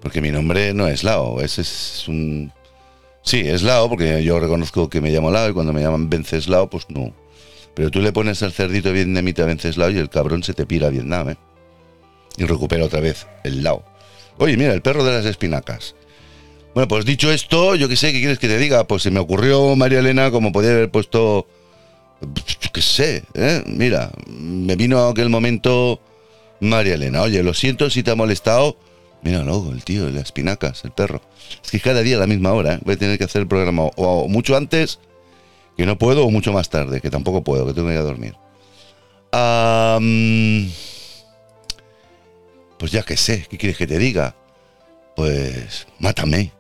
[0.01, 2.53] Porque mi nombre no es Lao, ese es un...
[3.23, 6.69] Sí, es Lao, porque yo reconozco que me llamo Lao y cuando me llaman Venceslao,
[6.69, 7.15] pues no.
[7.75, 10.91] Pero tú le pones al cerdito vietnamita Venceslao y el cabrón se te pira a
[10.91, 11.37] Vietnam, ¿eh?
[12.37, 13.85] Y recupera otra vez el Lao.
[14.39, 15.95] Oye, mira, el perro de las espinacas.
[16.75, 18.85] Bueno, pues dicho esto, yo qué sé, ¿qué quieres que te diga?
[18.85, 21.47] Pues se me ocurrió María Elena como podía haber puesto...
[22.73, 23.63] Qué sé, ¿eh?
[23.67, 26.01] Mira, me vino aquel momento
[26.61, 27.21] María Elena.
[27.23, 28.79] Oye, lo siento si te ha molestado.
[29.23, 31.21] Mira, luego el tío, las espinacas, el perro.
[31.63, 32.79] Es que cada día a la misma hora, ¿eh?
[32.85, 34.99] Voy a tener que hacer el programa o mucho antes,
[35.77, 38.03] que no puedo, o mucho más tarde, que tampoco puedo, que tengo que ir a
[38.03, 38.35] dormir.
[42.79, 44.35] Pues ya que sé, ¿qué quieres que te diga?
[45.17, 46.53] Pues mátame.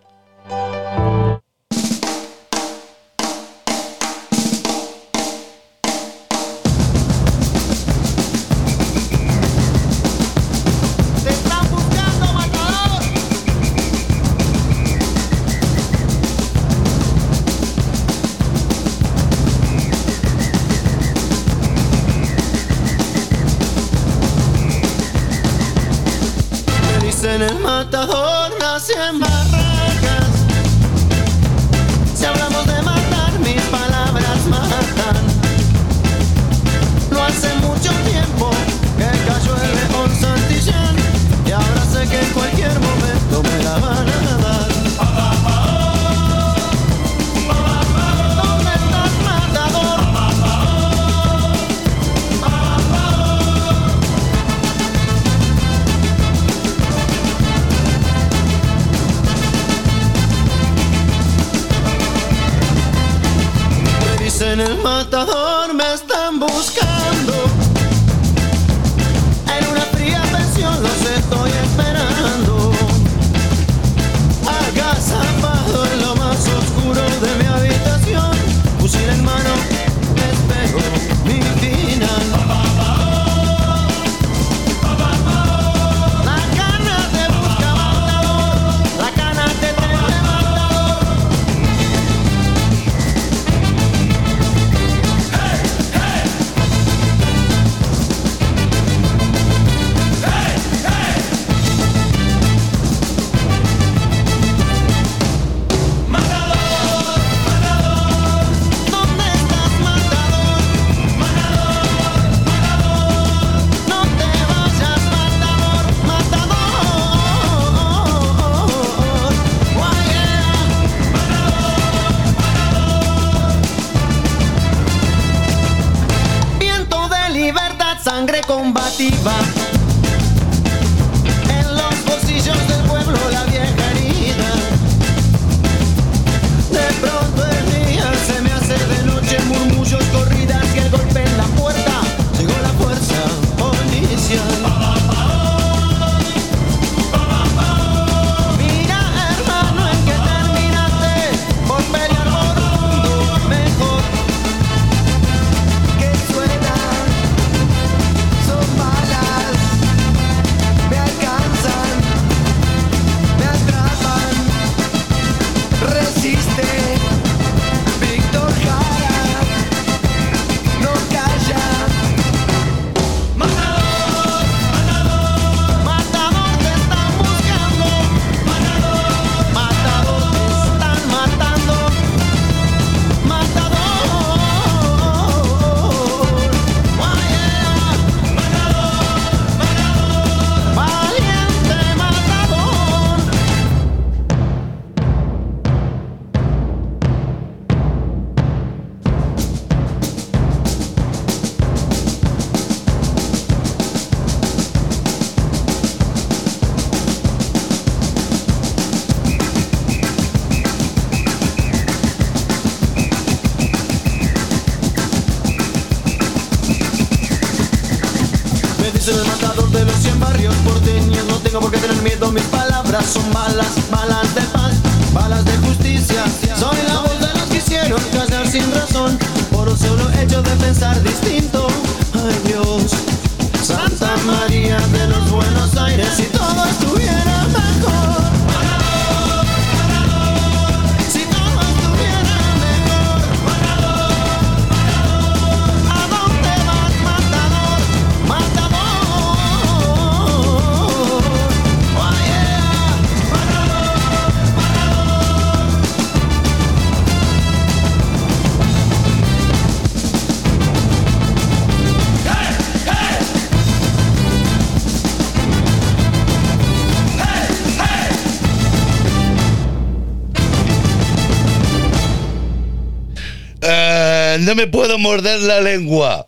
[274.53, 276.27] No me puedo morder la lengua.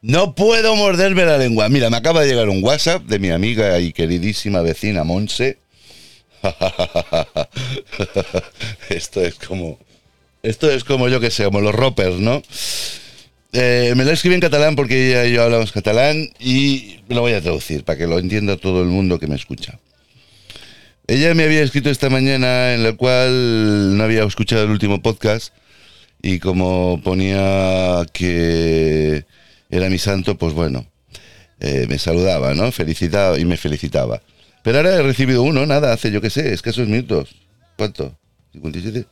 [0.00, 1.68] No puedo morderme la lengua.
[1.68, 5.58] Mira, me acaba de llegar un WhatsApp de mi amiga y queridísima vecina Monse.
[8.88, 9.78] Esto es como.
[10.42, 12.42] Esto es como yo que sé, como los roppers, ¿no?
[13.52, 17.32] Eh, me lo escribe en catalán porque ella y yo hablamos catalán y lo voy
[17.32, 19.78] a traducir para que lo entienda todo el mundo que me escucha.
[21.08, 25.52] Ella me había escrito esta mañana en la cual no había escuchado el último podcast
[26.26, 29.24] y como ponía que
[29.70, 30.84] era mi santo, pues bueno,
[31.60, 32.72] eh, me saludaba, ¿no?
[32.72, 34.20] Felicitaba y me felicitaba.
[34.64, 37.36] Pero ahora he recibido uno, nada, hace yo qué sé, escasos minutos.
[37.76, 38.18] ¿Cuánto?
[38.54, 39.06] ¿57?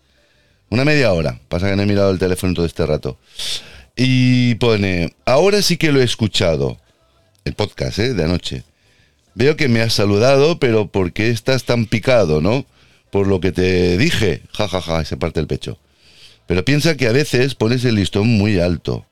[0.70, 1.38] Una media hora.
[1.48, 3.16] Pasa que no he mirado el teléfono todo este rato.
[3.94, 6.80] Y pone, ahora sí que lo he escuchado.
[7.44, 8.14] El podcast, ¿eh?
[8.14, 8.64] De anoche.
[9.36, 12.66] Veo que me has saludado, pero ¿por qué estás tan picado, no?
[13.12, 14.42] Por lo que te dije.
[14.52, 15.78] Ja, ja, ja, se parte el pecho.
[16.47, 19.07] Pero piensa que a veces pones el listón muy alto.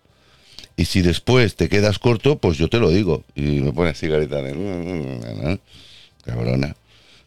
[0.77, 3.25] Y si después te quedas corto, pues yo te lo digo.
[3.35, 5.59] Y me pone así carita de...
[6.25, 6.77] Cabrona.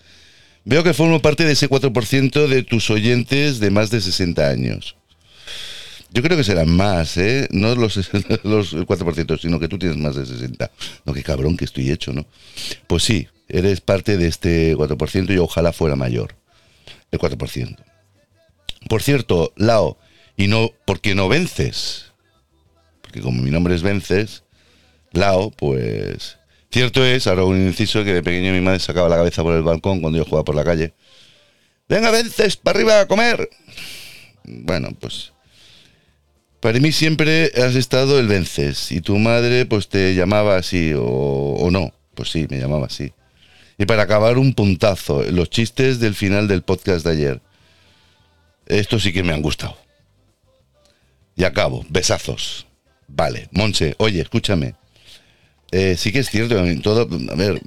[0.64, 4.96] Veo que formo parte de ese 4% de tus oyentes de más de 60 años.
[6.14, 7.48] Yo creo que serán más, ¿eh?
[7.52, 7.96] No los,
[8.44, 10.70] los 4%, sino que tú tienes más de 60.
[11.06, 12.26] No, qué cabrón que estoy hecho, ¿no?
[12.88, 16.36] Pues sí, eres parte de este 4% y ojalá fuera mayor.
[17.12, 17.78] El 4%.
[18.88, 19.98] Por cierto, Lao,
[20.38, 22.12] Y no, ¿por qué no vences?
[23.02, 24.44] Porque como mi nombre es Vences,
[25.12, 26.38] Lao, pues...
[26.72, 29.62] Cierto es, ahora un inciso, que de pequeño mi madre sacaba la cabeza por el
[29.62, 30.94] balcón cuando yo jugaba por la calle.
[31.90, 33.50] Venga, Vences, para arriba a comer.
[34.46, 35.34] Bueno, pues...
[36.62, 38.94] Para mí siempre has estado el Vences.
[38.94, 41.92] Y tu madre, pues te llamaba así, o, o no.
[42.16, 43.12] Pues sí, me llamaba así.
[43.78, 45.24] Y para acabar, un puntazo.
[45.24, 47.42] Los chistes del final del podcast de ayer.
[48.72, 49.78] Estos sí que me han gustado.
[51.36, 51.86] Y acabo.
[51.90, 52.68] Besazos.
[53.08, 53.50] Vale.
[53.52, 54.76] Monse, oye, escúchame.
[55.72, 56.58] Eh, sí que es cierto.
[56.58, 57.62] en Todo, a ver,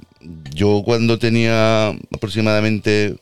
[0.53, 3.17] yo cuando tenía aproximadamente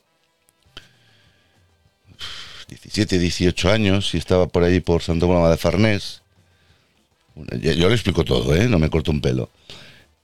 [2.70, 6.22] 17, 18 años y estaba por ahí por Santo Coloma de Farnés,
[7.36, 8.70] yo, le explico todo, ¿eh?
[8.70, 9.50] No me corto un pelo.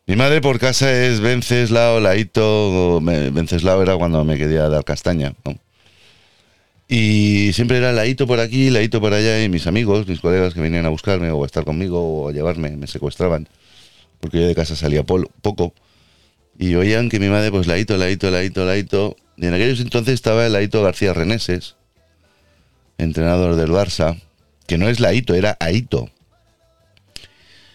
[0.05, 5.33] Mi madre por casa es Venceslao, Laito, Venceslao era cuando me quería dar castaña.
[6.91, 10.59] Y siempre era Laito por aquí, Laito por allá, y mis amigos, mis colegas que
[10.59, 13.47] venían a buscarme o a estar conmigo o a llevarme, me secuestraban,
[14.19, 15.75] porque yo de casa salía poco,
[16.57, 20.47] y oían que mi madre, pues Laito, Laito, Laito, Laito, y en aquellos entonces estaba
[20.47, 21.75] el Laito García Reneses,
[22.97, 24.19] entrenador del Barça,
[24.65, 26.09] que no es Laito, era Aito.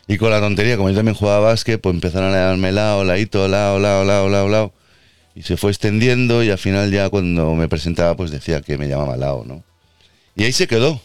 [0.09, 3.47] Y con la tontería, como yo también jugaba básquet, pues empezaron a llamarme Lao, Laito,
[3.47, 4.73] Lao, Lao, Lao, Lao, Lao.
[5.35, 8.89] Y se fue extendiendo y al final ya cuando me presentaba pues decía que me
[8.89, 9.65] llamaba Lao, ¿no?
[10.37, 11.01] Y ahí se quedó.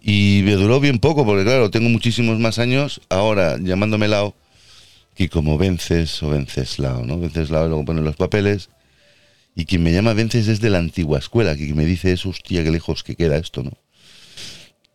[0.00, 4.34] Y me duró bien poco, porque claro, tengo muchísimos más años ahora llamándome Lao
[5.14, 7.18] que como Vences o Venceslao, ¿no?
[7.18, 8.70] Venceslao luego ponen los papeles.
[9.56, 12.62] Y quien me llama Vences es de la antigua escuela, que me dice es, hostia,
[12.62, 13.72] qué lejos que queda esto, ¿no?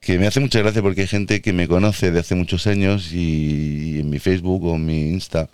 [0.03, 3.13] que me hace mucha gracia porque hay gente que me conoce de hace muchos años
[3.13, 5.49] y en mi Facebook o en mi Insta,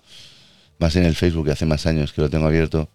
[0.79, 2.89] más en el Facebook que hace más años que lo tengo abierto,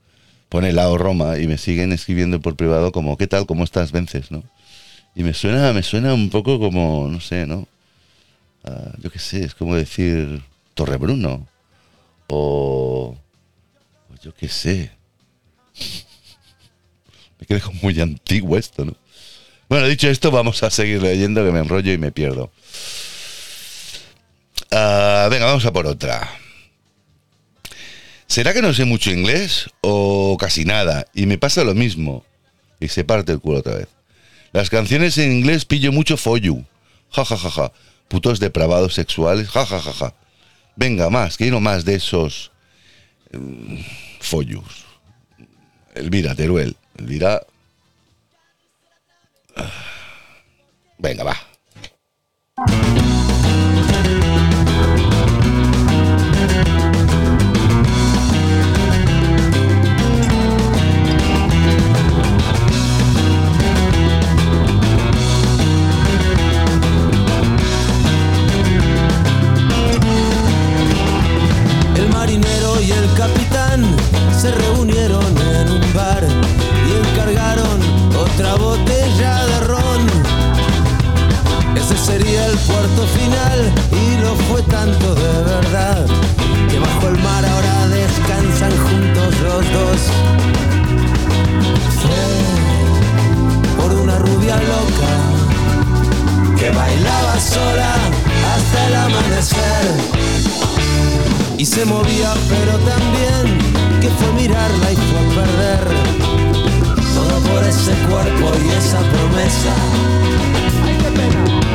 [0.49, 3.47] pone Lao Roma y me siguen escribiendo por privado como ¿qué tal?
[3.47, 3.93] ¿Cómo estás?
[3.93, 4.43] Vences, ¿no?
[5.14, 7.68] Y me suena, me suena un poco como, no sé, ¿no?
[8.64, 10.43] Ah, yo qué sé, es como decir
[10.74, 11.47] Torrebruno
[12.28, 13.16] o,
[14.11, 14.91] o yo qué sé.
[17.39, 18.95] Me quedé como muy antiguo esto, ¿no?
[19.68, 22.53] Bueno, dicho esto, vamos a seguir leyendo que me enrollo y me pierdo.
[24.70, 26.30] Ah, venga, vamos a por otra.
[28.35, 31.07] ¿Será que no sé mucho inglés o casi nada?
[31.14, 32.24] Y me pasa lo mismo.
[32.80, 33.87] Y se parte el culo otra vez.
[34.51, 36.64] Las canciones en inglés pillo mucho follu.
[37.12, 37.72] Ja, ja, ja, ja.
[38.09, 39.49] Putos depravados sexuales.
[39.51, 40.14] Ja, ja, ja, ja.
[40.74, 42.51] Venga, más, quiero más de esos
[43.30, 43.76] mm,
[44.18, 44.85] follus.
[45.95, 46.76] Elvira, Teruel.
[46.99, 47.41] Elvira,
[50.99, 51.37] Venga, va.
[82.05, 86.05] Sería el puerto final y lo fue tanto de verdad
[86.69, 90.01] que bajo el mar ahora descansan juntos los dos.
[92.03, 92.25] Fue
[93.79, 95.13] por una rubia loca
[96.59, 97.95] que bailaba sola
[98.55, 99.85] hasta el amanecer.
[101.57, 105.85] Y se movía pero también que fue mirarla y fue perder.
[107.15, 109.75] Todo por ese cuerpo y esa promesa.
[110.85, 111.74] Ay qué pena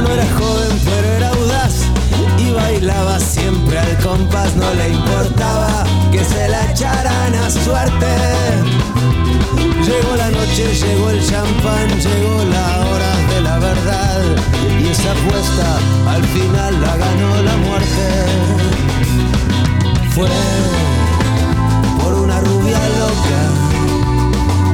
[0.00, 1.74] no era joven pero era audaz.
[2.38, 8.06] Y bailaba siempre al compás no le importaba que se la echaran a suerte.
[9.84, 14.22] Llegó la noche, llegó el champán, llegó la hora de la verdad.
[14.80, 15.78] Y esa apuesta
[16.08, 18.06] al final la ganó la muerte.
[20.14, 20.28] Fue
[22.00, 23.40] por una rubia loca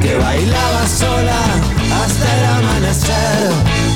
[0.03, 1.41] que bailaba sola
[2.03, 3.96] hasta el amanecer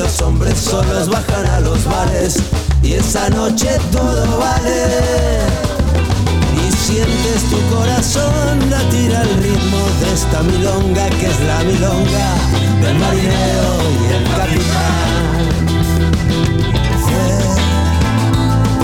[0.00, 2.36] Los hombres solos bajan a los bares
[2.82, 4.86] y esa noche todo vale.
[6.56, 12.34] Y sientes tu corazón latir al ritmo de esta milonga que es la milonga
[12.82, 15.10] del marinero y el capitán.
[17.04, 17.24] Fue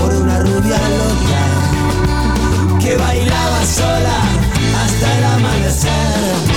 [0.01, 1.43] por una rubia loca
[2.79, 4.17] que bailaba sola
[4.83, 6.56] hasta el amanecer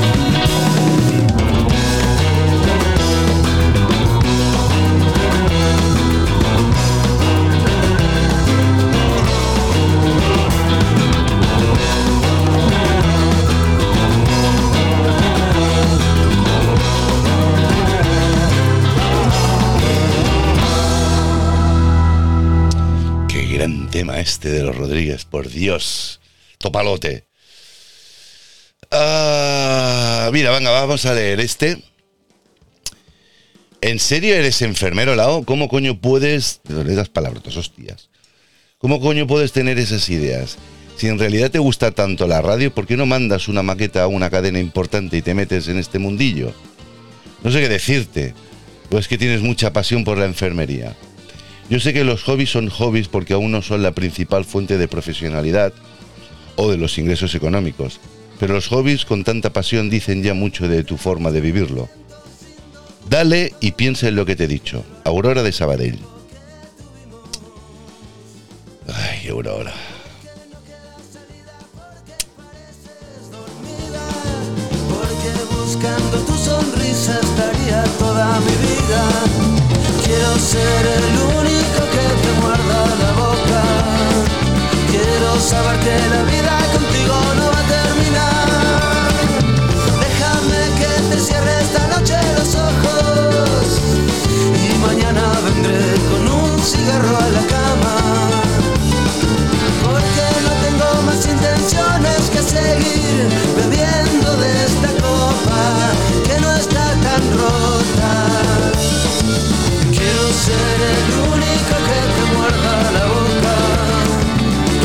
[23.91, 26.21] Tema este de los Rodríguez, por Dios.
[26.57, 27.25] Topalote.
[28.89, 31.77] Ah, mira, venga, vamos a leer este.
[33.81, 35.43] ¿En serio eres enfermero, Lao?
[35.43, 36.61] ¿Cómo coño puedes...
[36.63, 38.09] Das palabras, hostias.
[38.77, 40.57] ¿Cómo coño puedes tener esas ideas?
[40.95, 44.07] Si en realidad te gusta tanto la radio, ¿por qué no mandas una maqueta a
[44.07, 46.53] una cadena importante y te metes en este mundillo?
[47.43, 48.33] No sé qué decirte.
[48.89, 50.95] Pues que tienes mucha pasión por la enfermería.
[51.71, 54.89] Yo sé que los hobbies son hobbies porque aún no son la principal fuente de
[54.89, 55.71] profesionalidad
[56.57, 58.01] o de los ingresos económicos,
[58.41, 61.87] pero los hobbies con tanta pasión dicen ya mucho de tu forma de vivirlo.
[63.09, 64.83] Dale y piensa en lo que te he dicho.
[65.05, 65.99] Aurora de Sabadell.
[68.93, 69.71] Ay, Aurora.
[80.11, 83.61] Quiero ser el único que te muerda la boca.
[84.91, 88.47] Quiero saber que la vida contigo no va a terminar.
[90.03, 93.79] Déjame que te cierre esta noche los ojos.
[94.59, 97.95] Y mañana vendré con un cigarro a la cama.
[99.81, 103.50] Porque no tengo más intenciones que seguir
[110.41, 113.55] ser el único que te muerda la boca.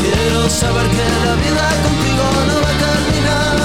[0.01, 3.57] Quiero saber que la vida contigo no va a terminar.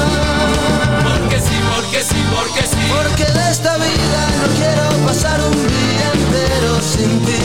[1.05, 2.82] Porque sí, porque sí, porque sí.
[2.97, 7.45] Porque de esta vida no quiero pasar un día entero sin ti.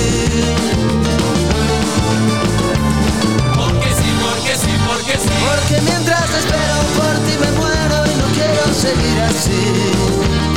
[3.59, 5.33] Porque sí, porque sí, porque sí.
[5.49, 10.56] Porque mientras espero por ti me muero y no quiero seguir así.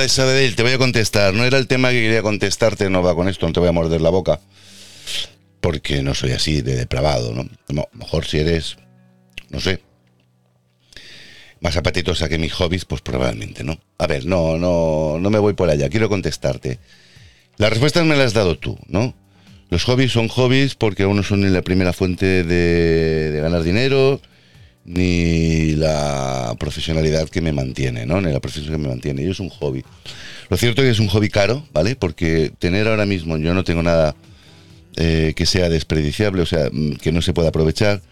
[0.00, 1.34] De Sabadell, te voy a contestar.
[1.34, 3.72] No era el tema que quería contestarte, no va con esto, no te voy a
[3.72, 4.40] morder la boca.
[5.60, 7.48] Porque no soy así de depravado, ¿no?
[7.92, 8.76] Mejor si eres,
[9.50, 9.80] no sé,
[11.60, 13.78] más apetitosa que mis hobbies, pues probablemente, ¿no?
[13.98, 16.78] A ver, no, no, no me voy por allá, quiero contestarte.
[17.58, 19.14] Las respuestas me las has dado tú, ¿no?
[19.68, 24.20] Los hobbies son hobbies porque uno son la primera fuente de ganar dinero,
[24.84, 28.20] ni la profesionalidad que me mantiene, ¿no?
[28.20, 29.24] Ni la profesión que me mantiene.
[29.24, 29.84] Yo es un hobby.
[30.48, 31.96] Lo cierto es que es un hobby caro, ¿vale?
[31.96, 34.14] Porque tener ahora mismo, yo no tengo nada
[34.96, 38.02] eh, que sea desperdiciable, o sea, mm, que no se pueda aprovechar,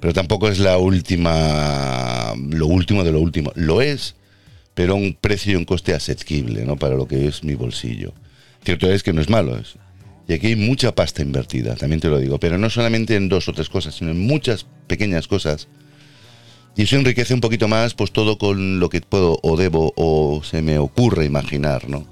[0.00, 3.52] pero tampoco es la última, lo último de lo último.
[3.54, 4.14] Lo es,
[4.74, 6.76] pero un precio y un coste asequible, ¿no?
[6.76, 8.12] Para lo que es mi bolsillo.
[8.64, 9.58] Cierto es que no es malo,
[10.28, 13.48] y aquí hay mucha pasta invertida, también te lo digo, pero no solamente en dos
[13.48, 15.68] o tres cosas, sino en muchas pequeñas cosas.
[16.76, 20.42] Y eso enriquece un poquito más, pues todo con lo que puedo o debo o
[20.44, 22.04] se me ocurre imaginar, ¿no?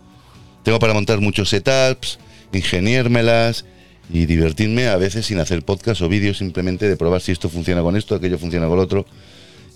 [0.62, 2.18] Tengo para montar muchos setups,
[2.52, 3.66] ingeniérmelas
[4.10, 7.82] y divertirme a veces sin hacer podcast o vídeos simplemente de probar si esto funciona
[7.82, 9.06] con esto, aquello funciona con lo otro.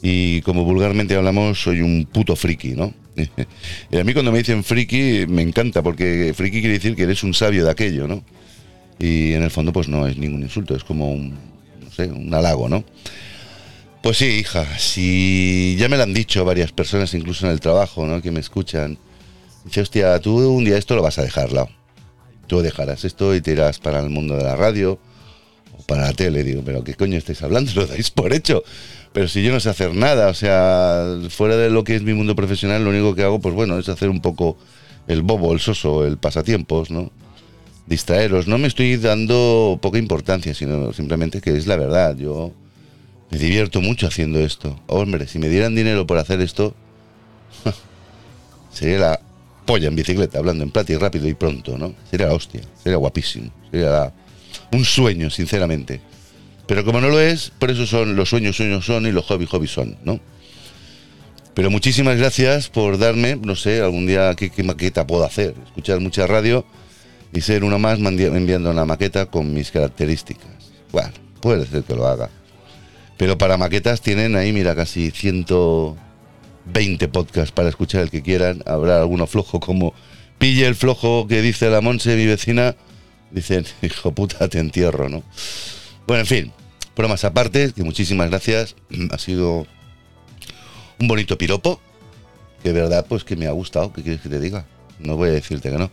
[0.01, 2.95] Y como vulgarmente hablamos, soy un puto friki, ¿no?
[3.91, 7.22] y a mí cuando me dicen friki me encanta porque friki quiere decir que eres
[7.24, 8.22] un sabio de aquello, ¿no?
[8.99, 12.32] Y en el fondo pues no es ningún insulto, es como un, no sé, un
[12.32, 12.84] halago, ¿no?
[14.03, 18.07] Pues sí, hija, si ya me lo han dicho varias personas, incluso en el trabajo,
[18.07, 18.22] ¿no?
[18.22, 18.96] Que me escuchan.
[19.64, 21.68] Dice, hostia, tú un día esto lo vas a dejar, Lau.
[22.46, 24.99] Tú dejarás esto y te irás para el mundo de la radio
[25.76, 26.44] o para la tele.
[26.44, 27.72] Digo, pero ¿qué coño estáis hablando?
[27.76, 28.62] Lo dais por hecho.
[29.12, 32.14] Pero si yo no sé hacer nada, o sea, fuera de lo que es mi
[32.14, 34.57] mundo profesional, lo único que hago, pues bueno, es hacer un poco
[35.09, 37.11] el bobo, el soso, el pasatiempos, ¿no?
[37.86, 38.46] Distraeros.
[38.46, 42.16] No me estoy dando poca importancia, sino simplemente que es la verdad.
[42.16, 42.53] Yo
[43.30, 44.78] me divierto mucho haciendo esto.
[44.86, 46.74] Hombre, si me dieran dinero por hacer esto,
[48.72, 49.20] sería la
[49.66, 51.94] polla en bicicleta, hablando en plata y rápido y pronto, ¿no?
[52.10, 54.12] Sería la hostia, sería guapísimo, sería la-
[54.72, 56.00] un sueño, sinceramente.
[56.66, 59.48] Pero como no lo es, por eso son los sueños, sueños son y los hobbies,
[59.50, 60.20] hobbies son, ¿no?
[61.54, 65.54] Pero muchísimas gracias por darme, no sé, algún día qué, qué maqueta puedo hacer.
[65.66, 66.64] Escuchar mucha radio
[67.32, 70.46] y ser uno más enviando una maqueta con mis características.
[70.92, 71.10] Bueno,
[71.40, 72.30] puede ser que lo haga.
[73.18, 78.62] Pero para maquetas tienen ahí, mira, casi 120 podcasts para escuchar el que quieran.
[78.64, 79.92] Habrá alguno flojo como
[80.38, 82.76] pille el flojo que dice la Monse, mi vecina.
[83.32, 85.24] Dicen, hijo puta, te entierro, ¿no?
[86.06, 86.52] Bueno, en fin,
[86.96, 88.76] bromas aparte, que muchísimas gracias.
[89.10, 89.66] Ha sido
[91.00, 91.80] un bonito piropo.
[92.62, 93.92] Que de verdad, pues que me ha gustado.
[93.92, 94.64] ¿Qué quieres que te diga?
[95.00, 95.90] No voy a decirte que no.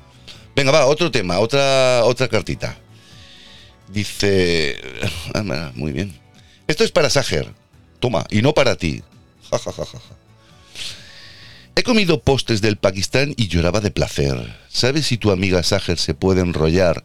[0.56, 2.78] Venga, va, otro tema, otra, otra cartita.
[3.92, 4.78] Dice.
[5.34, 6.25] ah, muy bien.
[6.68, 7.54] Esto es para Sager.
[8.00, 9.04] Toma, y no para ti.
[11.76, 14.58] He comido postres del Pakistán y lloraba de placer.
[14.70, 17.04] ¿Sabes si tu amiga Sager se puede enrollar?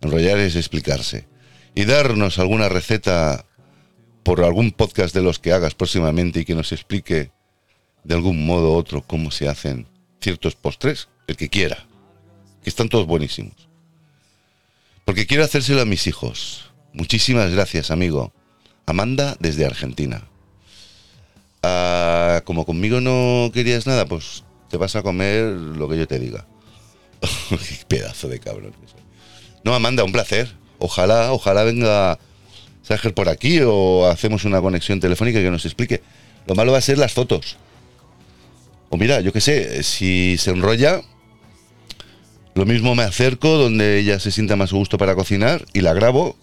[0.00, 1.26] Enrollar es explicarse.
[1.74, 3.44] Y darnos alguna receta
[4.22, 7.30] por algún podcast de los que hagas próximamente y que nos explique
[8.02, 9.86] de algún modo u otro cómo se hacen
[10.20, 11.86] ciertos postres, el que quiera,
[12.62, 13.68] que están todos buenísimos.
[15.04, 16.70] Porque quiero hacérselo a mis hijos.
[16.92, 18.32] Muchísimas gracias, amigo.
[18.86, 20.22] Amanda desde Argentina.
[21.62, 26.18] Ah, como conmigo no querías nada, pues te vas a comer lo que yo te
[26.20, 26.46] diga.
[27.88, 28.72] Pedazo de cabrón.
[29.64, 30.54] No, Amanda, un placer.
[30.78, 32.18] Ojalá, ojalá venga
[32.82, 36.02] Sager por aquí o hacemos una conexión telefónica que nos explique.
[36.46, 37.56] Lo malo va a ser las fotos.
[38.90, 41.02] O mira, yo qué sé, si se enrolla,
[42.54, 45.92] lo mismo me acerco donde ella se sienta más a gusto para cocinar y la
[45.92, 46.36] grabo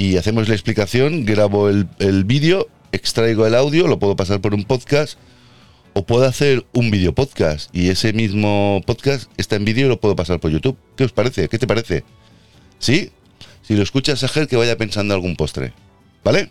[0.00, 4.54] y hacemos la explicación, grabo el, el vídeo, extraigo el audio, lo puedo pasar por
[4.54, 5.18] un podcast
[5.92, 10.00] o puedo hacer un video podcast y ese mismo podcast está en vídeo y lo
[10.00, 10.78] puedo pasar por YouTube.
[10.96, 11.50] ¿Qué os parece?
[11.50, 12.04] ¿Qué te parece?
[12.78, 13.10] ¿Sí?
[13.60, 15.74] Si lo escuchas, Sager, que vaya pensando algún postre.
[16.24, 16.50] ¿Vale?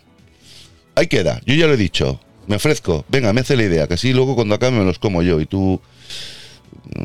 [0.94, 2.20] Ahí queda, yo ya lo he dicho.
[2.46, 3.04] Me ofrezco.
[3.10, 5.48] Venga, me hace la idea, que así luego cuando acabe me los como yo y
[5.48, 5.82] tú.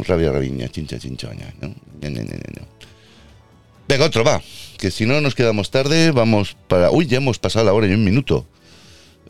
[0.07, 1.55] Rabia, rabiña, chincha, chinchoña.
[1.63, 1.75] ¿no?
[2.03, 2.23] Ña, ña.
[3.95, 4.43] Venga, otro, va.
[4.77, 6.91] Que si no nos quedamos tarde, vamos para.
[6.91, 8.45] Uy, ya hemos pasado la hora y un minuto.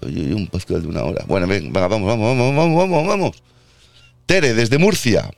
[0.01, 1.23] Un pascal de una hora.
[1.29, 3.43] Bueno, venga, vamos, vamos, vamos, vamos, vamos, vamos.
[4.25, 5.31] Tere, desde Murcia.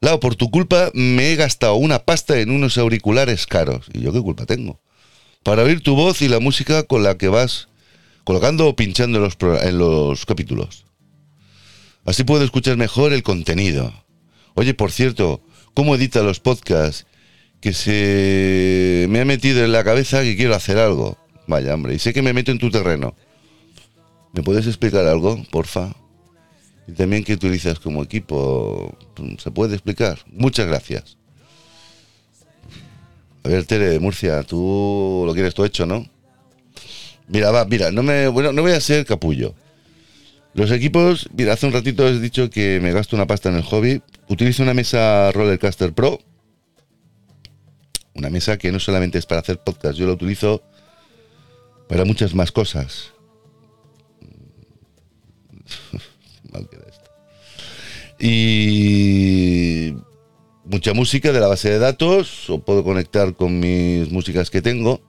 [0.00, 3.88] Lau, por tu culpa me he gastado una pasta en unos auriculares caros.
[3.92, 4.80] ¿Y yo qué culpa tengo?
[5.42, 7.68] Para oír tu voz y la música con la que vas
[8.24, 10.86] colocando o pinchando en los, en los capítulos.
[12.06, 13.92] Así puedo escuchar mejor el contenido.
[14.54, 15.42] Oye, por cierto,
[15.74, 17.04] ¿cómo edita los podcasts?
[17.60, 21.18] Que se me ha metido en la cabeza que quiero hacer algo.
[21.46, 23.14] Vaya, hombre, y sé que me meto en tu terreno.
[24.32, 25.92] ¿Me puedes explicar algo, porfa?
[26.86, 28.96] Y también qué utilizas como equipo.
[29.38, 30.18] ¿Se puede explicar?
[30.32, 31.16] Muchas gracias.
[33.42, 36.06] A ver, Tere Murcia, tú lo quieres todo hecho, ¿no?
[37.28, 39.54] Mira, va, mira, no me, bueno, no voy a ser capullo.
[40.52, 43.62] Los equipos, mira, hace un ratito has dicho que me gasto una pasta en el
[43.62, 44.02] hobby.
[44.28, 46.20] Utilizo una mesa Rollercaster Pro.
[48.20, 50.62] Una mesa que no solamente es para hacer podcast, yo la utilizo
[51.88, 53.14] para muchas más cosas.
[56.52, 57.10] Mal queda esto.
[58.18, 59.94] Y
[60.66, 65.00] mucha música de la base de datos, o puedo conectar con mis músicas que tengo,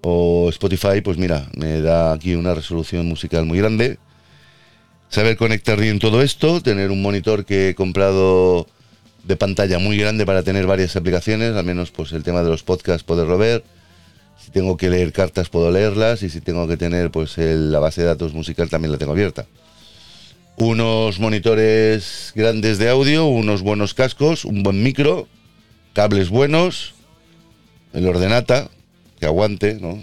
[0.00, 3.98] o Spotify, pues mira, me da aquí una resolución musical muy grande.
[5.10, 8.66] Saber conectar bien todo esto, tener un monitor que he comprado
[9.24, 12.62] de pantalla muy grande para tener varias aplicaciones, al menos pues el tema de los
[12.62, 13.64] podcasts poderlo ver.
[14.38, 18.02] Si tengo que leer cartas puedo leerlas y si tengo que tener pues la base
[18.02, 19.46] de datos musical también la tengo abierta
[20.56, 25.26] unos monitores grandes de audio, unos buenos cascos, un buen micro,
[25.92, 26.94] cables buenos,
[27.92, 28.70] el ordenata,
[29.18, 29.98] que aguante, ¿no?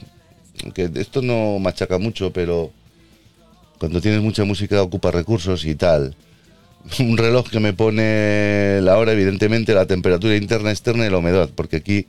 [0.74, 2.72] Que esto no machaca mucho, pero
[3.80, 6.16] cuando tienes mucha música ocupa recursos y tal.
[7.00, 11.50] Un reloj que me pone la hora, evidentemente, la temperatura interna, externa y la humedad,
[11.56, 12.08] porque aquí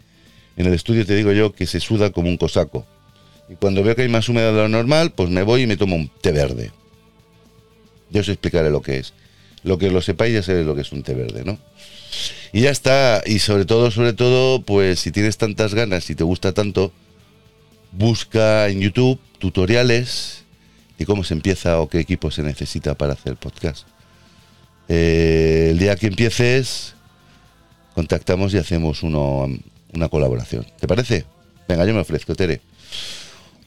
[0.56, 2.86] en el estudio te digo yo que se suda como un cosaco.
[3.48, 5.76] Y cuando veo que hay más humedad de lo normal, pues me voy y me
[5.76, 6.72] tomo un té verde.
[8.10, 9.12] Yo os explicaré lo que es.
[9.62, 11.58] Lo que lo sepáis ya sabéis lo que es un té verde, ¿no?
[12.52, 13.22] Y ya está.
[13.26, 16.92] Y sobre todo, sobre todo, pues si tienes tantas ganas y te gusta tanto,
[17.92, 20.44] busca en YouTube tutoriales
[20.98, 23.86] de cómo se empieza o qué equipo se necesita para hacer podcast.
[24.94, 26.92] Eh, el día que empieces,
[27.94, 29.48] contactamos y hacemos uno,
[29.94, 30.66] una colaboración.
[30.78, 31.24] ¿Te parece?
[31.66, 32.60] Venga, yo me ofrezco, Tere.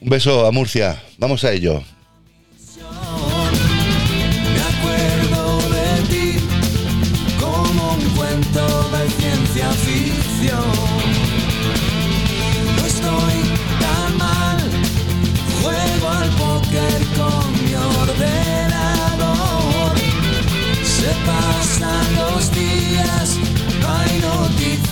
[0.00, 1.02] Un beso a Murcia.
[1.18, 1.82] Vamos a ello.
[4.54, 6.38] Me acuerdo de ti
[7.40, 10.05] como un cuento de ciencia.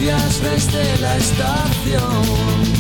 [0.07, 2.74] Desde la estación.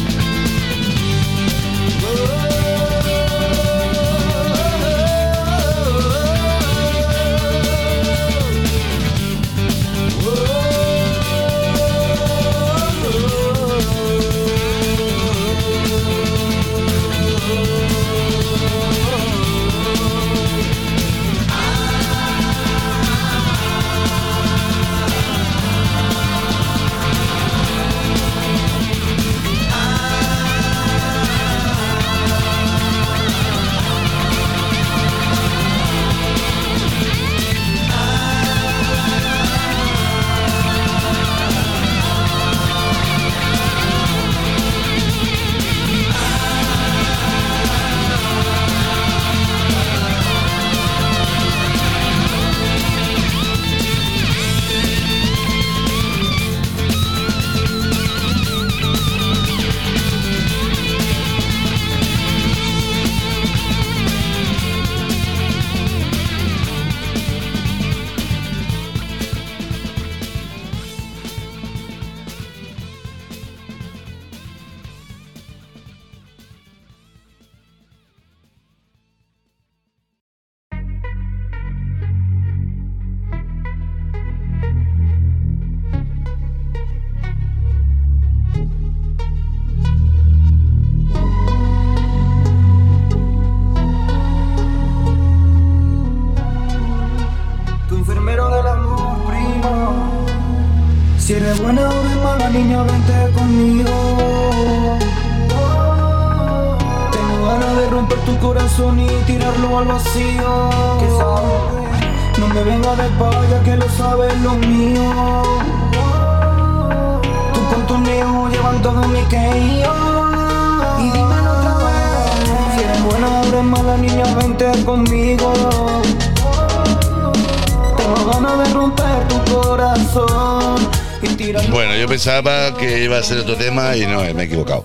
[132.24, 134.82] pensaba que iba a ser otro tema y no, eh, me he equivocado.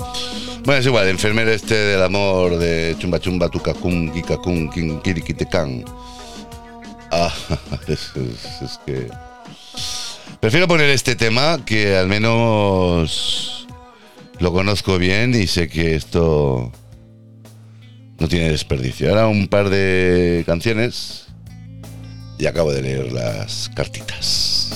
[0.66, 4.70] Bueno, es igual, enfermero este del amor de chumba chumba tucacum, kikacum,
[5.02, 5.86] kirikitecan.
[7.10, 7.34] Ah,
[7.88, 8.12] es,
[8.62, 8.80] es.
[10.42, 13.66] Prefiero poner este tema que al menos
[14.40, 16.74] lo conozco bien y sé que esto
[18.20, 19.08] no tiene desperdicio.
[19.12, 21.28] Ahora un par de canciones
[22.38, 24.74] y acabo de leer las cartitas.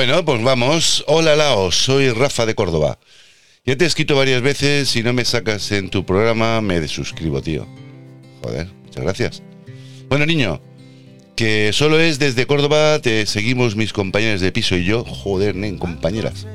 [0.00, 1.04] Bueno, pues vamos.
[1.08, 2.98] Hola Lao, soy Rafa de Córdoba.
[3.66, 7.42] Ya te he escrito varias veces, si no me sacas en tu programa, me desuscribo,
[7.42, 7.66] tío.
[8.42, 9.42] Joder, muchas gracias.
[10.08, 10.62] Bueno, niño,
[11.36, 15.04] que solo es desde Córdoba, te seguimos mis compañeras de piso y yo.
[15.04, 16.46] Joder, nen, compañeras.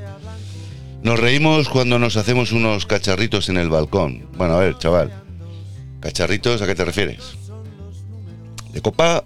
[1.03, 4.27] Nos reímos cuando nos hacemos unos cacharritos en el balcón.
[4.37, 5.13] Bueno, a ver, chaval.
[5.99, 7.35] ¿Cacharritos a qué te refieres?
[8.73, 9.23] ¿De copa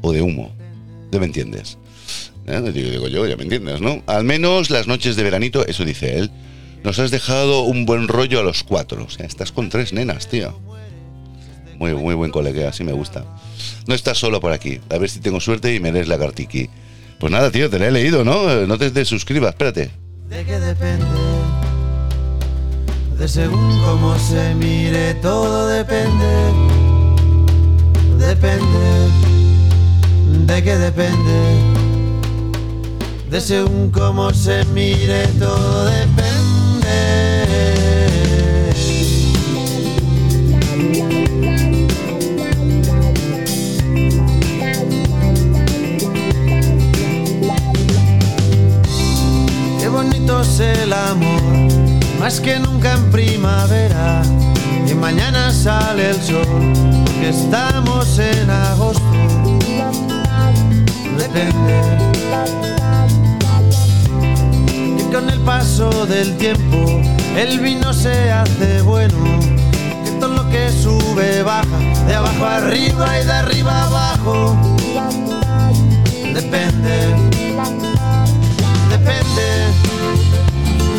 [0.00, 0.52] o de humo?
[1.12, 1.77] ¿Te me entiendes?
[2.48, 2.72] ¿eh?
[2.72, 4.02] digo, yo, ya me entiendes, ¿no?
[4.06, 6.30] Al menos las noches de veranito, eso dice él,
[6.82, 9.04] nos has dejado un buen rollo a los cuatro.
[9.04, 10.58] O sea, estás con tres nenas, tío.
[11.76, 13.24] Muy, muy buen colega, así me gusta.
[13.86, 14.80] No estás solo por aquí.
[14.90, 16.68] A ver si tengo suerte y me lees la cartiqui.
[17.18, 18.66] Pues nada, tío, te la he leído, ¿no?
[18.66, 19.90] No te, te suscribas, espérate.
[20.28, 21.06] ¿De qué depende?
[23.18, 26.52] De según cómo se mire, todo depende.
[28.18, 29.08] Depende.
[30.46, 31.77] ¿De qué depende?
[33.30, 36.78] De según cómo se mire, todo depende.
[49.78, 51.42] Qué bonito es el amor,
[52.18, 54.22] más que nunca en primavera.
[54.90, 56.72] Y mañana sale el sol,
[57.20, 59.02] que estamos en agosto.
[61.18, 62.77] Depende.
[65.12, 67.02] Con el paso del tiempo,
[67.36, 69.16] el vino se hace bueno.
[70.04, 74.56] Que todo lo que sube baja, de abajo arriba y de arriba abajo.
[76.34, 77.28] Depende
[78.90, 79.48] depende,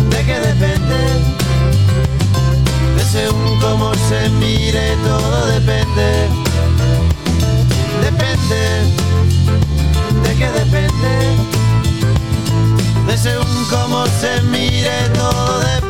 [0.09, 0.99] de qué depende,
[2.95, 6.27] de según cómo se mire, todo depende,
[8.03, 8.61] depende,
[10.23, 11.58] de qué depende,
[13.09, 15.89] de según cómo se mire, todo depende.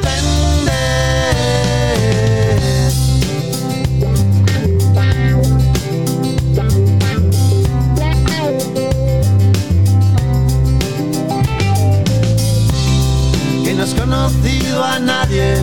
[13.76, 15.56] no has conocido a nadie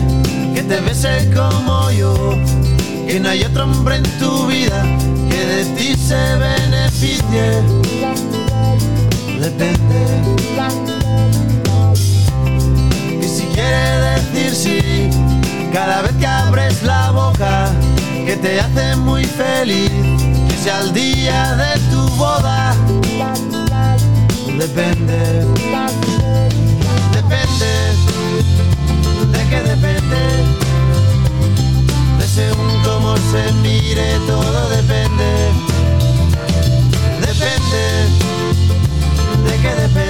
[0.53, 2.13] que te bese como yo,
[3.07, 4.83] que no hay otro hombre en tu vida
[5.29, 7.63] que de ti se beneficie.
[9.39, 10.96] Depende.
[13.57, 15.09] Quiere decir sí,
[15.73, 17.71] cada vez que abres la boca,
[18.23, 19.89] que te hace muy feliz,
[20.47, 22.75] que sea el día de tu boda.
[24.59, 25.17] Depende.
[27.13, 27.71] Depende,
[29.31, 30.21] de qué depende,
[32.19, 35.29] de según cómo se mire, todo depende,
[37.21, 37.83] depende,
[39.45, 40.06] de qué depende,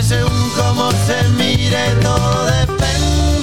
[0.00, 3.39] de según cómo se mire, todo depende.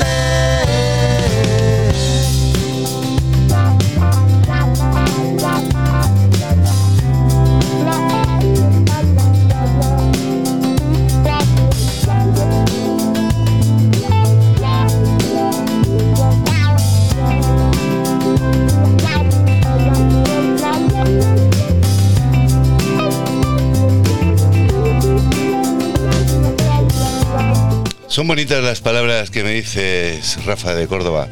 [28.17, 31.27] Son bonitas las palabras que me dices, Rafa de Córdoba.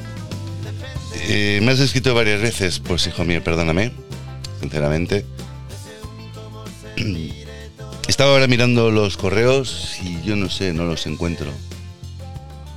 [1.28, 3.92] Me has escrito varias veces, pues hijo mío, perdóname,
[4.62, 5.26] sinceramente.
[8.08, 11.48] Estaba ahora mirando los correos y yo no sé, no los encuentro.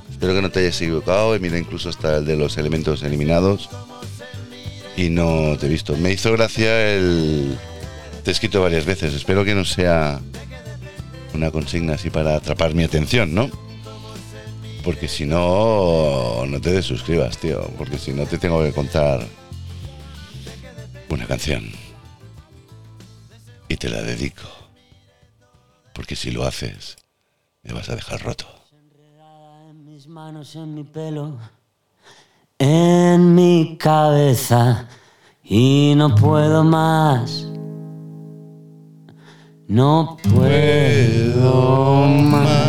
[0.09, 1.35] Espero que no te hayas equivocado.
[1.35, 3.69] He mirado incluso hasta el de los elementos eliminados
[4.97, 5.95] y no te he visto.
[5.95, 7.55] Me hizo gracia el...
[8.23, 9.13] Te he escrito varias veces.
[9.13, 10.19] Espero que no sea
[11.35, 13.68] una consigna así para atrapar mi atención, ¿no?
[14.83, 17.61] Porque si no, no te desuscribas, tío.
[17.77, 19.25] Porque si no, te tengo que contar
[21.09, 21.69] una canción.
[23.67, 24.47] Y te la dedico.
[25.93, 26.95] Porque si lo haces,
[27.63, 28.45] me vas a dejar roto.
[29.69, 31.37] En mis manos, en mi pelo,
[32.57, 34.87] en mi cabeza
[35.43, 37.47] y no puedo más.
[39.67, 42.68] No puedo más.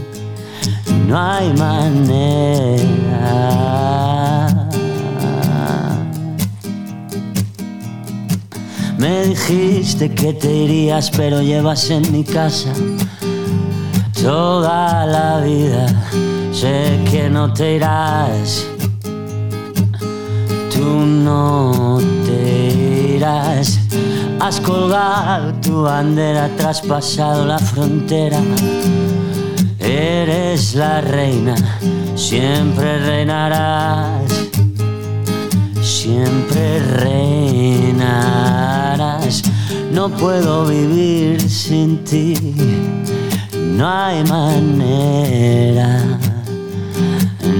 [1.07, 2.91] no hay manera.
[8.97, 12.71] Me dijiste que te irías, pero llevas en mi casa
[14.21, 15.87] toda la vida.
[16.51, 18.67] Sé que no te irás,
[20.73, 23.79] tú no te irás.
[24.39, 28.39] Has colgado tu bandera, traspasado la frontera.
[29.93, 31.53] Eres la reina,
[32.15, 34.23] siempre reinarás,
[35.81, 38.31] siempre reinarás.
[39.91, 42.33] no puedo vivir sin ti.
[43.53, 46.17] No hay manera,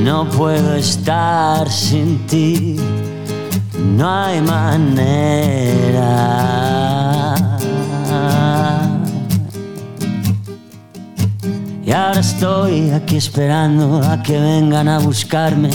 [0.02, 2.78] no puedo estar sin ti.
[3.98, 5.82] No hay manera.
[11.91, 15.69] Y ahora estoy aquí esperando a que vengan a buscarme.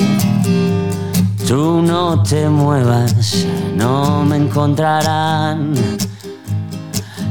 [1.46, 5.74] Tú no te muevas, no me encontrarán.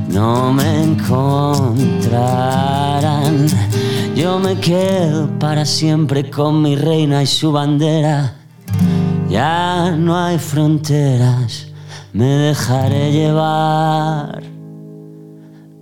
[0.08, 1.88] No me encontrarán.
[4.16, 8.36] Yo me quedo para siempre con mi reina y su bandera.
[9.28, 11.70] Ya no hay fronteras,
[12.14, 14.44] me dejaré llevar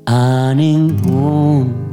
[0.05, 1.92] a ningún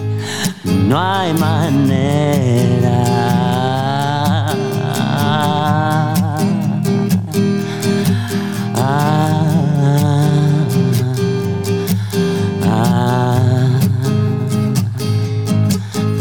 [0.87, 3.01] no hay manera.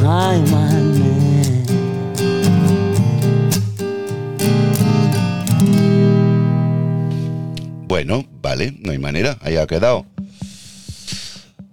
[0.02, 0.70] No hay manera.
[7.86, 10.06] Bueno, vale, no hay manera, ahí ha quedado.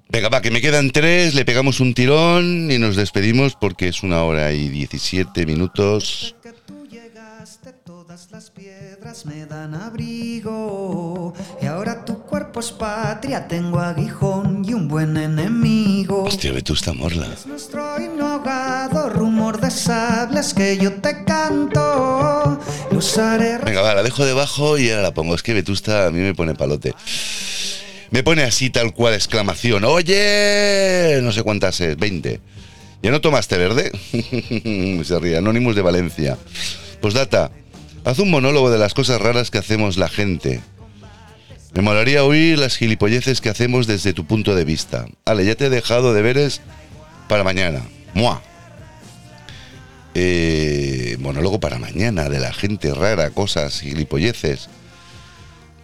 [0.10, 4.04] Venga, va, que me quedan tres, le pegamos un tirón y nos despedimos porque es
[4.04, 6.34] una hora y 17 minutos.
[6.42, 11.34] que tú llegaste, todas las piedras me dan abrigo.
[11.62, 16.24] Y ahora tu cuerpo es patria, tengo aguijón y un buen enemigo.
[16.24, 17.28] Hostia, Vetusta Morla.
[17.34, 22.60] Es nuestro himno ahogado, rumor de sables que yo te canto.
[22.92, 25.36] Lo usaré Venga, va, la dejo debajo y ahora la pongo.
[25.36, 26.96] Es que Vetusta a mí me pone palote.
[28.12, 29.84] Me pone así tal cual, exclamación.
[29.84, 32.40] Oye, no sé cuántas es, 20.
[33.04, 33.92] ¿Ya no tomaste verde?
[35.04, 36.38] Se ríe, Anónimos de Valencia.
[37.02, 37.52] Pues data,
[38.06, 40.62] haz un monólogo de las cosas raras que hacemos la gente.
[41.74, 45.06] Me molaría oír las gilipolleces que hacemos desde tu punto de vista.
[45.26, 46.62] Ale, ya te he dejado deberes
[47.28, 47.82] para mañana.
[48.14, 48.42] ¡Mua!
[50.16, 54.70] Eh, monólogo para mañana de la gente rara, cosas, gilipolleces.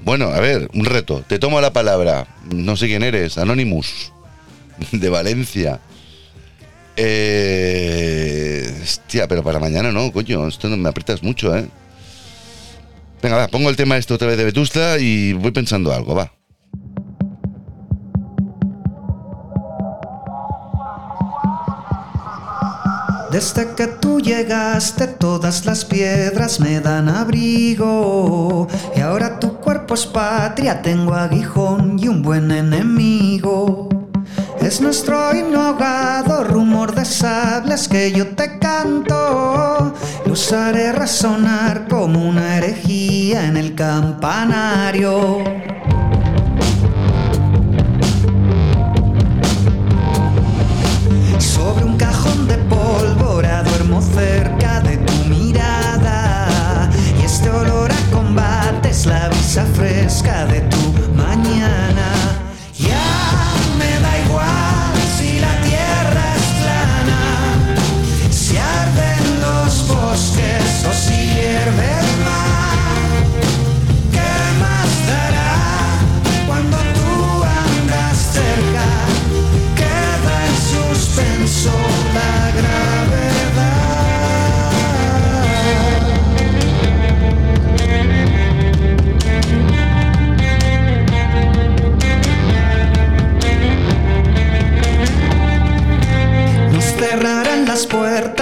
[0.03, 1.23] Bueno, a ver, un reto.
[1.27, 2.27] Te tomo la palabra.
[2.53, 3.37] No sé quién eres.
[3.37, 4.11] Anonymous.
[4.91, 5.79] De Valencia.
[6.95, 10.47] Eh, hostia, pero para mañana no, coño.
[10.47, 11.65] Esto no me aprietas mucho, ¿eh?
[13.21, 16.33] Venga, va, pongo el tema este otra vez de Vetusta y voy pensando algo, va.
[23.33, 28.67] Desde que tú llegaste todas las piedras me dan abrigo.
[28.95, 33.89] Y ahora tu cuerpo es patria, tengo aguijón y un buen enemigo.
[34.61, 39.95] Es nuestro himno ahogado, rumor de sables que yo te canto.
[40.27, 45.72] Lo usaré resonar como una herejía en el campanario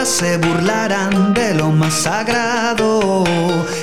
[0.06, 3.23] se burlarán de lo más sagrado.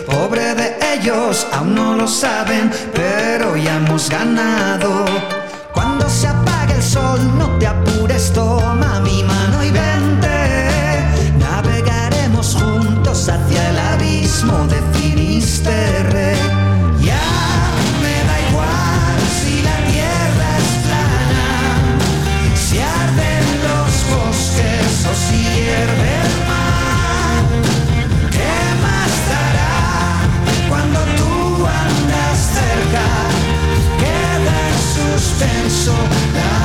[0.06, 5.04] Pobre de ellos, aún no lo saben, pero ya hemos ganado.
[5.72, 11.04] Cuando se apague el sol, no te apures, toma mi mano y vente.
[11.38, 16.27] Navegaremos juntos hacia el abismo de Finisterre.
[35.88, 36.57] so loud.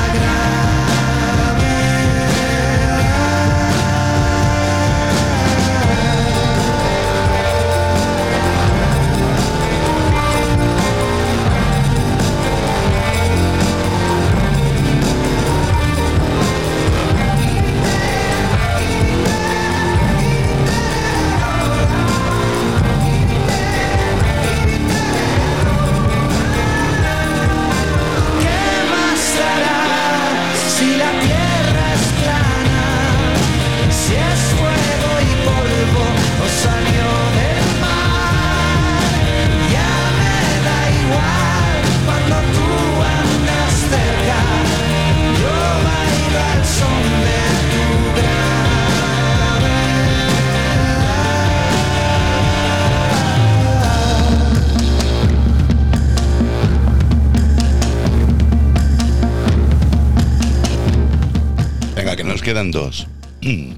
[62.44, 63.08] Quedan dos.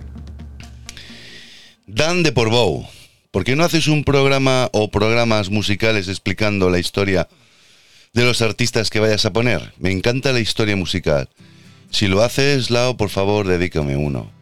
[1.87, 2.85] Dan de Portbou.
[3.31, 7.29] ¿Por qué no haces un programa o programas musicales explicando la historia
[8.13, 9.73] de los artistas que vayas a poner?
[9.79, 11.29] Me encanta la historia musical.
[11.91, 14.33] Si lo haces, Lao, por favor, dedícame uno.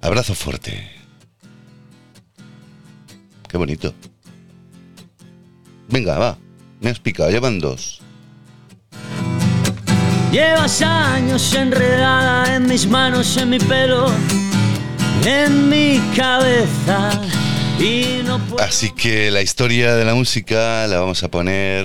[0.00, 0.90] Abrazo fuerte.
[3.48, 3.94] Qué bonito.
[5.88, 6.38] Venga, va.
[6.80, 8.01] Me has picado, llevan dos.
[10.32, 14.10] Llevas años enredada en mis manos, en mi pelo,
[15.26, 17.20] en mi cabeza.
[17.78, 18.64] Y no puedo.
[18.64, 21.84] Así que la historia de la música la vamos a poner.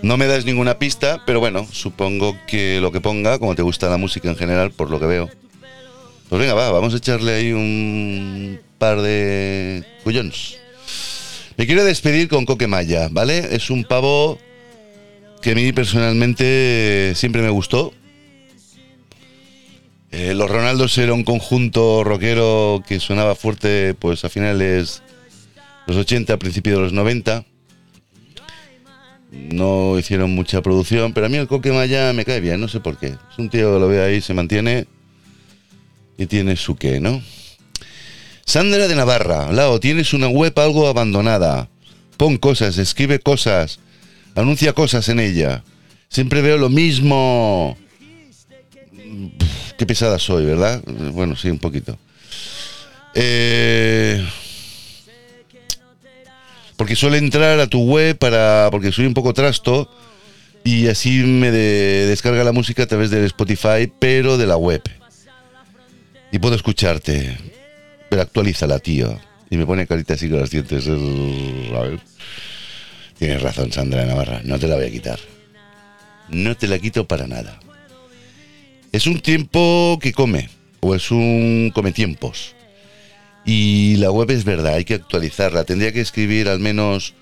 [0.00, 3.90] No me das ninguna pista, pero bueno, supongo que lo que ponga, como te gusta
[3.90, 5.28] la música en general, por lo que veo.
[6.30, 10.56] Pues venga, va, vamos a echarle ahí un par de cuyons.
[11.58, 13.54] Me quiero despedir con Coque Maya, ¿vale?
[13.54, 14.38] Es un pavo
[15.40, 17.92] que a mí personalmente siempre me gustó.
[20.10, 25.02] Eh, los Ronaldos era un conjunto rockero que sonaba fuerte pues a finales
[25.86, 27.44] los 80, a principios de los 90.
[29.30, 32.80] No hicieron mucha producción, pero a mí el Coque Maya me cae bien, no sé
[32.80, 33.08] por qué.
[33.08, 34.86] Es un tío que lo veo ahí, se mantiene
[36.16, 37.22] y tiene su qué, ¿no?
[38.46, 41.68] Sandra de Navarra, Lao, tienes una web algo abandonada.
[42.16, 43.78] Pon cosas, escribe cosas,
[44.40, 45.62] anuncia cosas en ella.
[46.08, 47.76] Siempre veo lo mismo.
[49.76, 50.82] Qué pesada soy, ¿verdad?
[51.12, 51.98] Bueno, sí, un poquito.
[53.14, 54.24] Eh,
[56.76, 58.68] porque suele entrar a tu web para.
[58.70, 59.90] porque soy un poco trasto.
[60.64, 64.82] Y así me de- descarga la música a través del Spotify, pero de la web.
[66.30, 67.38] Y puedo escucharte.
[68.10, 69.18] Pero actualízala, tío.
[69.50, 70.86] Y me pone carita así con los dientes.
[70.88, 72.00] A ver.
[73.18, 74.40] Tienes razón, Sandra Navarra.
[74.44, 75.18] No te la voy a quitar.
[76.28, 77.58] No te la quito para nada.
[78.92, 80.48] Es un tiempo que come.
[80.80, 82.54] O es un come tiempos.
[83.44, 85.64] Y la web es verdad, hay que actualizarla.
[85.64, 87.14] Tendría que escribir al menos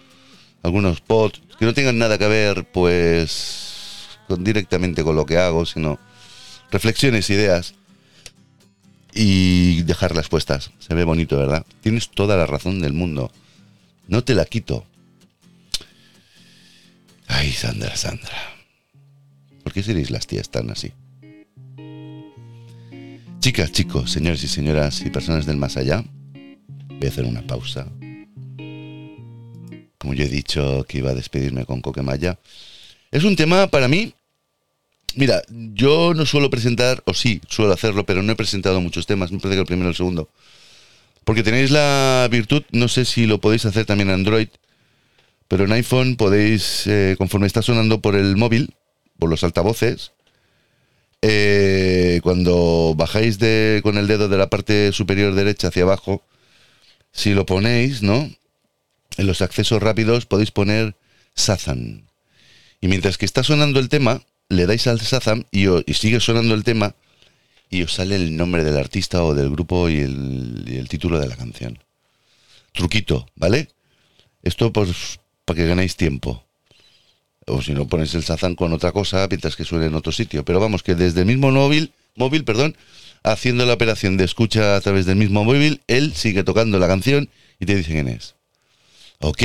[0.63, 5.99] algunos posts que no tengan nada que ver, pues, directamente con lo que hago, sino
[6.71, 7.75] reflexiones, ideas
[9.15, 10.73] y dejarlas puestas.
[10.79, 11.65] Se ve bonito, ¿verdad?
[11.81, 13.31] Tienes toda la razón del mundo.
[14.09, 14.85] No te la quito.
[17.29, 18.57] Ay, Sandra, Sandra.
[19.63, 20.93] ¿Por qué seréis las tías tan así?
[23.41, 26.05] Chicas, chicos, señores y señoras y personas del más allá,
[26.89, 27.87] voy a hacer una pausa.
[29.99, 32.39] Como yo he dicho que iba a despedirme con Coquemaya.
[33.11, 34.15] Es un tema para mí.
[35.15, 39.33] Mira, yo no suelo presentar, o sí, suelo hacerlo, pero no he presentado muchos temas.
[39.33, 40.29] Me parece que el primero y el segundo.
[41.25, 44.49] Porque tenéis la virtud, no sé si lo podéis hacer también Android,
[45.49, 48.75] pero en iPhone podéis, eh, conforme está sonando por el móvil,
[49.19, 50.13] por los altavoces,
[51.23, 56.23] eh, cuando bajáis de, con el dedo de la parte superior derecha hacia abajo,
[57.13, 58.31] si lo ponéis, ¿no?
[59.17, 60.97] En los accesos rápidos podéis poner
[61.35, 62.11] Sazan.
[62.81, 66.65] Y mientras que está sonando el tema, le dais al o- y sigue sonando el
[66.65, 66.95] tema
[67.71, 71.19] y os sale el nombre del artista o del grupo y el, y el título
[71.19, 71.79] de la canción.
[72.73, 73.69] Truquito, ¿vale?
[74.43, 76.45] Esto pues para que ganéis tiempo.
[77.47, 80.45] O si no pones el Sazam con otra cosa mientras que suene en otro sitio.
[80.45, 82.77] Pero vamos, que desde el mismo móvil, móvil, perdón,
[83.23, 87.31] haciendo la operación de escucha a través del mismo móvil, él sigue tocando la canción
[87.61, 88.35] y te dice quién es.
[89.21, 89.43] ¿Ok?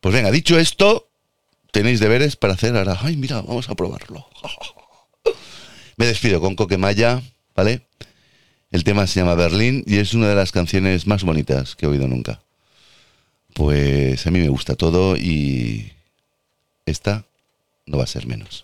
[0.00, 1.08] Pues venga, dicho esto,
[1.70, 2.98] tenéis deberes para hacer ahora.
[3.00, 4.26] Ay, mira, vamos a probarlo.
[5.96, 7.22] Me despido con Coquemaya,
[7.54, 7.86] ¿vale?
[8.72, 11.88] El tema se llama Berlín y es una de las canciones más bonitas que he
[11.88, 12.42] oído nunca.
[13.54, 15.92] Pues a mí me gusta todo y
[16.86, 17.24] esta
[17.86, 18.62] no va a ser menos.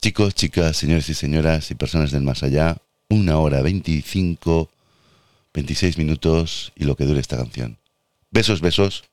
[0.00, 2.78] Chicos, chicas, señores y señoras y personas del más allá,
[3.08, 4.70] una hora 25,
[5.52, 7.76] 26 minutos y lo que dure esta canción.
[8.30, 9.04] Besos, besos,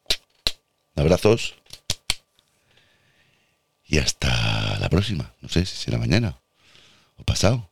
[0.95, 1.55] abrazos
[3.85, 5.33] y hasta la próxima.
[5.41, 6.37] No sé si será mañana
[7.17, 7.69] o pasado.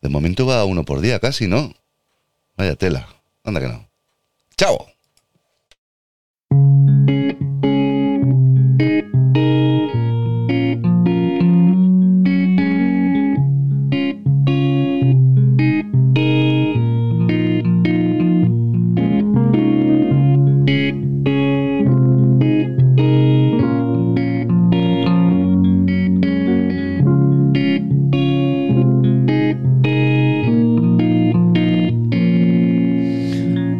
[0.00, 1.74] De momento va uno por día casi, ¿no?
[2.56, 3.08] Vaya tela.
[3.44, 3.88] Anda que no.
[4.56, 4.89] Chao.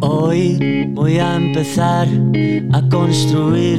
[0.02, 2.09] Hoy voy a empezar
[2.72, 3.78] a construir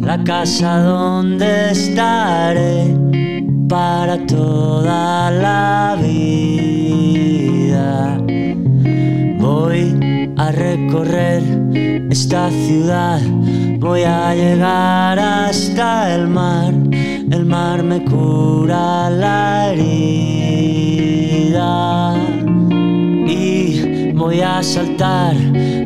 [0.00, 2.96] la casa donde estaré.
[3.68, 7.32] para toda la vida.
[9.38, 11.42] Voy a recorrer
[12.10, 13.20] esta ciudad,
[13.78, 16.74] voy a llegar hasta el mar.
[17.30, 21.02] El mar me cura la herida.
[24.24, 25.34] Voy a saltar,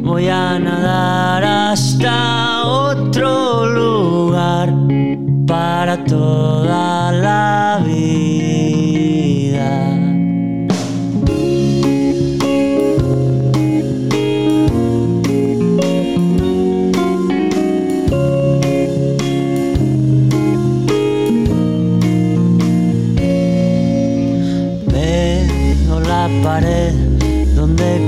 [0.03, 4.75] voy a nadar hasta otro lugar
[5.47, 9.73] para toda la vida.
[24.93, 26.93] Veo la pared
[27.57, 28.06] donde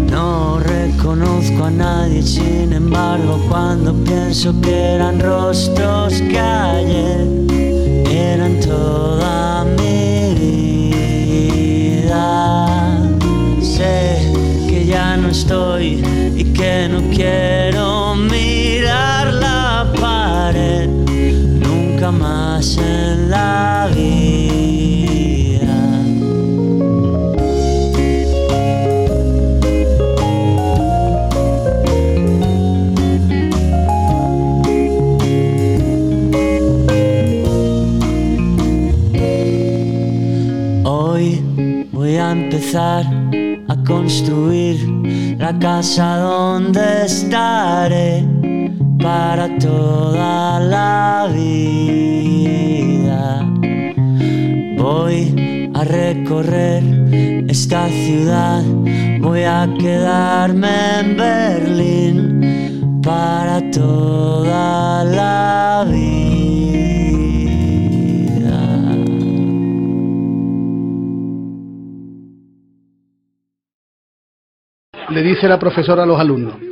[0.09, 7.27] No reconozco a nadie, sin embargo, cuando pienso que eran rostros que ayer
[8.09, 10.35] eran toda mi
[12.05, 12.25] vida.
[13.61, 14.31] Sé
[14.69, 16.05] que ya no estoy
[16.37, 17.98] y que no quiero
[22.11, 24.29] nunca más en la vida.
[40.85, 41.43] Hoy
[41.93, 43.05] voy a empezar
[43.69, 44.79] a construir
[45.39, 48.38] la casa donde estaré
[48.99, 52.71] para toda la vida.
[54.77, 56.83] Voy a recorrer
[57.49, 58.63] esta ciudad,
[59.21, 66.19] voy a quedarme en Berlín para toda la vida.
[75.11, 76.68] le dice la profesora a los alumnos.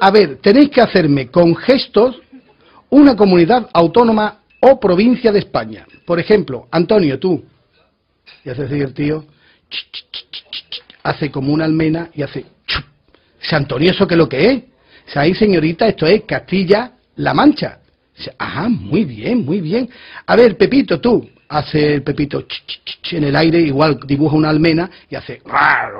[0.00, 2.20] A ver, tenéis que hacerme con gestos
[2.90, 5.86] una comunidad autónoma o provincia de España.
[6.06, 7.44] Por ejemplo, Antonio, tú.
[8.44, 9.24] Y hace así el tío,
[11.02, 12.44] hace como una almena y hace...
[13.40, 14.62] Dice, Antonio, ¿eso qué es lo que es?
[15.16, 17.78] Ahí, señorita, esto es Castilla-La Mancha.
[18.16, 19.88] Dice, ajá, muy bien, muy bien.
[20.26, 21.28] A ver, Pepito, tú.
[21.48, 22.44] Hace el Pepito
[23.12, 25.40] en el aire, igual dibuja una almena y hace...
[25.44, 25.92] "Rar".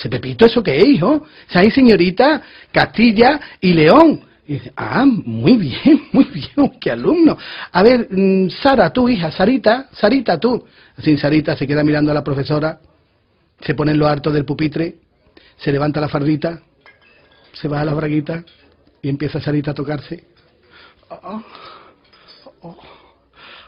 [0.00, 1.26] Dice, Pepito, ¿eso qué es, hijo?
[1.52, 2.40] Ahí, señorita,
[2.72, 4.22] Castilla y León.
[4.46, 7.36] Y dice, ah, muy bien, muy bien, qué alumno.
[7.70, 10.64] A ver, mm, Sara, tú, hija, Sarita, Sarita, tú.
[10.96, 12.80] Así, Sarita se queda mirando a la profesora,
[13.60, 14.96] se pone en lo harto del pupitre,
[15.58, 16.62] se levanta la fardita,
[17.52, 18.42] se baja la braguita
[19.02, 20.24] y empieza Sarita a tocarse.
[21.10, 21.42] Ah,
[22.62, 22.78] oh,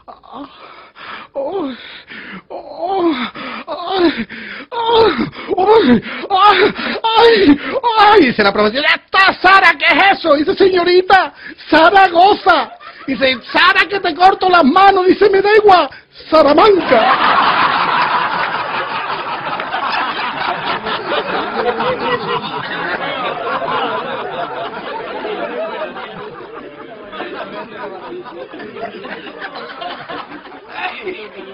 [0.07, 0.49] ah,
[1.33, 1.73] oh,
[2.49, 3.13] oh,
[3.67, 4.25] ay,
[7.17, 7.59] ay,
[7.99, 10.33] ay, dice la profesora, ya Sara, ¿qué es eso?
[10.35, 11.33] Dice, señorita,
[11.69, 12.71] Sara goza.
[13.07, 15.05] Dice, Sara, que te corto las manos.
[15.07, 15.89] Dice, me da igual,
[16.29, 17.53] Salamanca.
[31.03, 31.52] Sí.